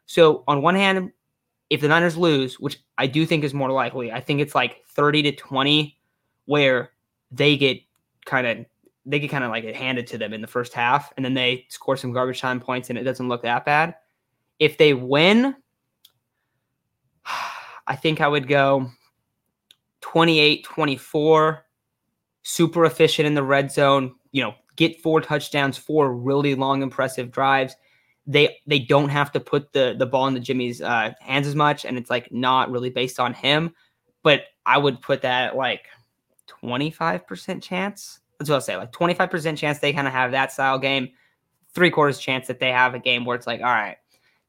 So 0.06 0.44
on 0.48 0.62
one 0.62 0.76
hand, 0.76 1.12
if 1.70 1.82
the 1.82 1.88
Niners 1.88 2.18
lose, 2.18 2.60
which 2.60 2.80
I 2.98 3.08
do 3.08 3.26
think 3.26 3.44
is 3.44 3.54
more 3.54 3.72
likely, 3.72 4.12
I 4.12 4.20
think 4.20 4.40
it's 4.40 4.56
like 4.56 4.86
30 4.90 5.24
to 5.24 5.32
20, 5.32 5.98
where 6.46 6.92
they 7.32 7.58
get 7.58 7.80
kind 8.26 8.48
of 8.48 8.66
they 9.08 9.20
get 9.20 9.30
kind 9.30 9.44
of 9.44 9.52
like 9.52 9.64
it 9.64 9.76
handed 9.76 10.08
to 10.08 10.18
them 10.18 10.34
in 10.34 10.42
the 10.42 10.48
first 10.48 10.74
half, 10.74 11.14
and 11.16 11.26
then 11.26 11.34
they 11.34 11.66
score 11.70 11.98
some 11.98 12.12
garbage 12.12 12.42
time 12.42 12.60
points, 12.60 12.90
and 12.90 12.98
it 12.98 13.04
doesn't 13.04 13.28
look 13.28 13.44
that 13.44 13.66
bad. 13.66 13.96
If 14.60 14.78
they 14.78 14.94
win, 14.94 15.56
I 17.88 17.96
think 17.96 18.22
I 18.22 18.28
would 18.28 18.48
go 18.48 18.90
28 20.02 20.64
24, 20.64 21.66
super 22.44 22.86
efficient 22.86 23.28
in 23.28 23.34
the 23.34 23.44
red 23.44 23.72
zone, 23.72 24.16
you 24.32 24.44
know, 24.44 24.54
get 24.76 25.02
four 25.02 25.22
touchdowns, 25.22 25.78
four 25.78 26.14
really 26.14 26.56
long, 26.56 26.82
impressive 26.82 27.32
drives. 27.32 27.76
They 28.28 28.58
they 28.66 28.80
don't 28.80 29.10
have 29.10 29.32
to 29.34 29.40
put 29.40 29.72
the 29.74 29.96
the 29.98 30.06
ball 30.06 30.28
in 30.28 30.34
the 30.34 30.40
Jimmy's 30.40 30.82
uh, 30.82 31.14
hands 31.20 31.48
as 31.48 31.56
much, 31.56 31.86
and 31.86 31.98
it's 31.98 32.10
like 32.10 32.32
not 32.32 32.72
really 32.72 32.90
based 32.90 33.20
on 33.20 33.34
him. 33.34 33.74
But 34.24 34.46
I 34.66 34.78
would 34.78 35.02
put 35.02 35.22
that 35.22 35.50
at 35.50 35.56
like 35.56 35.86
25% 36.64 37.62
chance. 37.62 38.20
That's 38.40 38.50
what 38.50 38.56
I'll 38.56 38.62
say. 38.62 38.76
Like 38.76 38.92
25% 38.92 39.58
chance 39.58 39.80
they 39.80 39.94
kind 39.94 40.08
of 40.08 40.14
have 40.14 40.32
that 40.32 40.52
style 40.52 40.80
game. 40.80 41.10
Three 41.74 41.92
quarters 41.92 42.20
chance 42.20 42.48
that 42.48 42.60
they 42.60 42.72
have 42.72 42.96
a 42.96 43.00
game 43.00 43.26
where 43.26 43.36
it's 43.36 43.48
like, 43.48 43.60
all 43.60 43.68
right, 43.68 43.98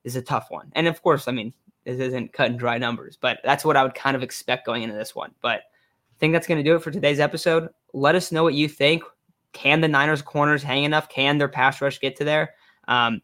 this 0.03 0.15
is 0.15 0.17
a 0.17 0.23
tough 0.23 0.47
one. 0.51 0.73
And 0.75 0.87
of 0.87 1.03
course, 1.03 1.29
I 1.29 1.33
mean, 1.33 1.53
this 1.85 2.01
isn't 2.01 2.33
cut 2.33 2.51
and 2.51 2.59
dry 2.59 2.79
numbers, 2.79 3.19
but 3.21 3.41
that's 3.45 3.65
what 3.65 3.77
I 3.77 3.83
would 3.83 3.95
kind 3.95 4.17
of 4.17 4.23
expect 4.23 4.67
going 4.67 4.83
into 4.83 4.95
this 4.95 5.15
one. 5.15 5.33
But 5.43 5.61
I 5.61 6.19
think 6.19 6.33
that's 6.33 6.47
going 6.47 6.59
to 6.59 6.69
do 6.69 6.75
it 6.75 6.83
for 6.83 6.91
today's 6.91 7.21
episode. 7.21 7.69
Let 7.93 8.15
us 8.15 8.33
know 8.33 8.43
what 8.43 8.55
you 8.55 8.69
think. 8.69 9.05
Can 9.57 9.81
the 9.81 9.89
Niners 9.89 10.21
corners 10.21 10.63
hang 10.63 10.85
enough? 10.85 11.09
Can 11.09 11.39
their 11.39 11.49
pass 11.49 11.81
rush 11.81 11.99
get 11.99 12.17
to 12.17 12.25
there 12.25 12.55
um, 12.89 13.23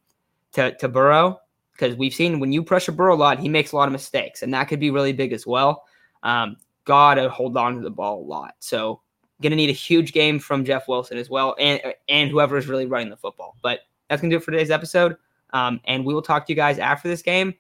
to 0.53 0.75
to 0.77 0.89
Burrow? 0.89 1.39
Because 1.73 1.95
we've 1.95 2.15
seen 2.15 2.41
when 2.41 2.53
you 2.53 2.63
pressure 2.63 2.93
Burrow 2.93 3.15
a 3.15 3.17
lot, 3.17 3.39
he 3.39 3.49
makes 3.49 3.73
a 3.73 3.77
lot 3.77 3.87
of 3.87 3.93
mistakes, 3.93 4.43
and 4.43 4.53
that 4.55 4.65
could 4.65 4.81
be 4.81 4.91
really 4.91 5.13
big 5.13 5.33
as 5.33 5.47
well. 5.47 5.85
Um, 6.23 6.57
gotta 6.85 7.29
hold 7.29 7.57
on 7.57 7.77
to 7.77 7.83
the 7.83 7.91
ball 7.91 8.23
a 8.23 8.27
lot. 8.27 8.55
So 8.61 9.03
gonna 9.43 9.57
need 9.57 9.71
a 9.71 9.75
huge 9.75 10.13
game 10.13 10.39
from 10.39 10.65
Jeff 10.65 10.89
Wilson 10.89 11.19
as 11.19 11.29
well, 11.29 11.55
and 11.59 11.81
and 12.09 12.31
whoever 12.31 12.57
is 12.57 12.67
really 12.67 12.87
running 12.87 13.11
the 13.11 13.17
football. 13.17 13.57
But 13.63 13.81
that's 14.09 14.23
gonna 14.23 14.31
do 14.31 14.39
it 14.39 14.45
for 14.45 14.53
today's 14.53 14.71
episode. 14.71 15.17
Um, 15.53 15.81
and 15.85 16.05
we 16.07 16.15
will 16.15 16.23
talk 16.23 16.47
to 16.47 16.53
you 16.53 16.57
guys 16.57 16.79
after 16.79 17.09
this 17.09 17.21
game. 17.21 17.53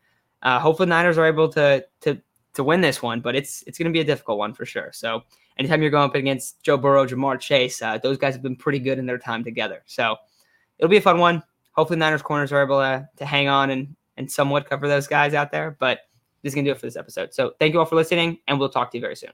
Uh, 0.42 0.58
hopefully, 0.58 0.88
Niners 0.88 1.18
are 1.18 1.26
able 1.26 1.48
to 1.50 1.84
to 2.00 2.20
to 2.54 2.64
win 2.64 2.80
this 2.80 3.02
one, 3.02 3.20
but 3.20 3.36
it's 3.36 3.62
it's 3.66 3.78
to 3.78 3.90
be 3.90 4.00
a 4.00 4.04
difficult 4.04 4.38
one 4.38 4.54
for 4.54 4.64
sure. 4.64 4.90
So, 4.92 5.22
anytime 5.58 5.82
you're 5.82 5.90
going 5.90 6.08
up 6.08 6.14
against 6.14 6.62
Joe 6.62 6.76
Burrow, 6.76 7.06
Ja'Marr 7.06 7.40
Chase, 7.40 7.80
uh, 7.82 7.98
those 7.98 8.18
guys 8.18 8.34
have 8.34 8.42
been 8.42 8.56
pretty 8.56 8.78
good 8.78 8.98
in 8.98 9.06
their 9.06 9.18
time 9.18 9.44
together. 9.44 9.82
So, 9.86 10.16
it'll 10.78 10.90
be 10.90 10.96
a 10.96 11.02
fun 11.02 11.18
one. 11.18 11.42
Hopefully, 11.72 11.98
Niners 11.98 12.22
corners 12.22 12.52
are 12.52 12.62
able 12.62 12.78
to, 12.78 13.08
to 13.16 13.24
hang 13.24 13.48
on 13.48 13.70
and, 13.70 13.96
and 14.16 14.30
somewhat 14.30 14.68
cover 14.68 14.88
those 14.88 15.06
guys 15.06 15.34
out 15.34 15.50
there. 15.52 15.76
But 15.78 16.00
this 16.42 16.52
is 16.52 16.54
to 16.56 16.62
do 16.62 16.70
it 16.70 16.78
for 16.78 16.86
this 16.86 16.96
episode. 16.96 17.32
So 17.32 17.52
thank 17.58 17.72
you 17.72 17.80
all 17.80 17.86
for 17.86 17.96
listening, 17.96 18.38
and 18.48 18.58
we'll 18.58 18.68
talk 18.68 18.90
to 18.92 18.98
you 18.98 19.00
very 19.00 19.16
soon. 19.16 19.30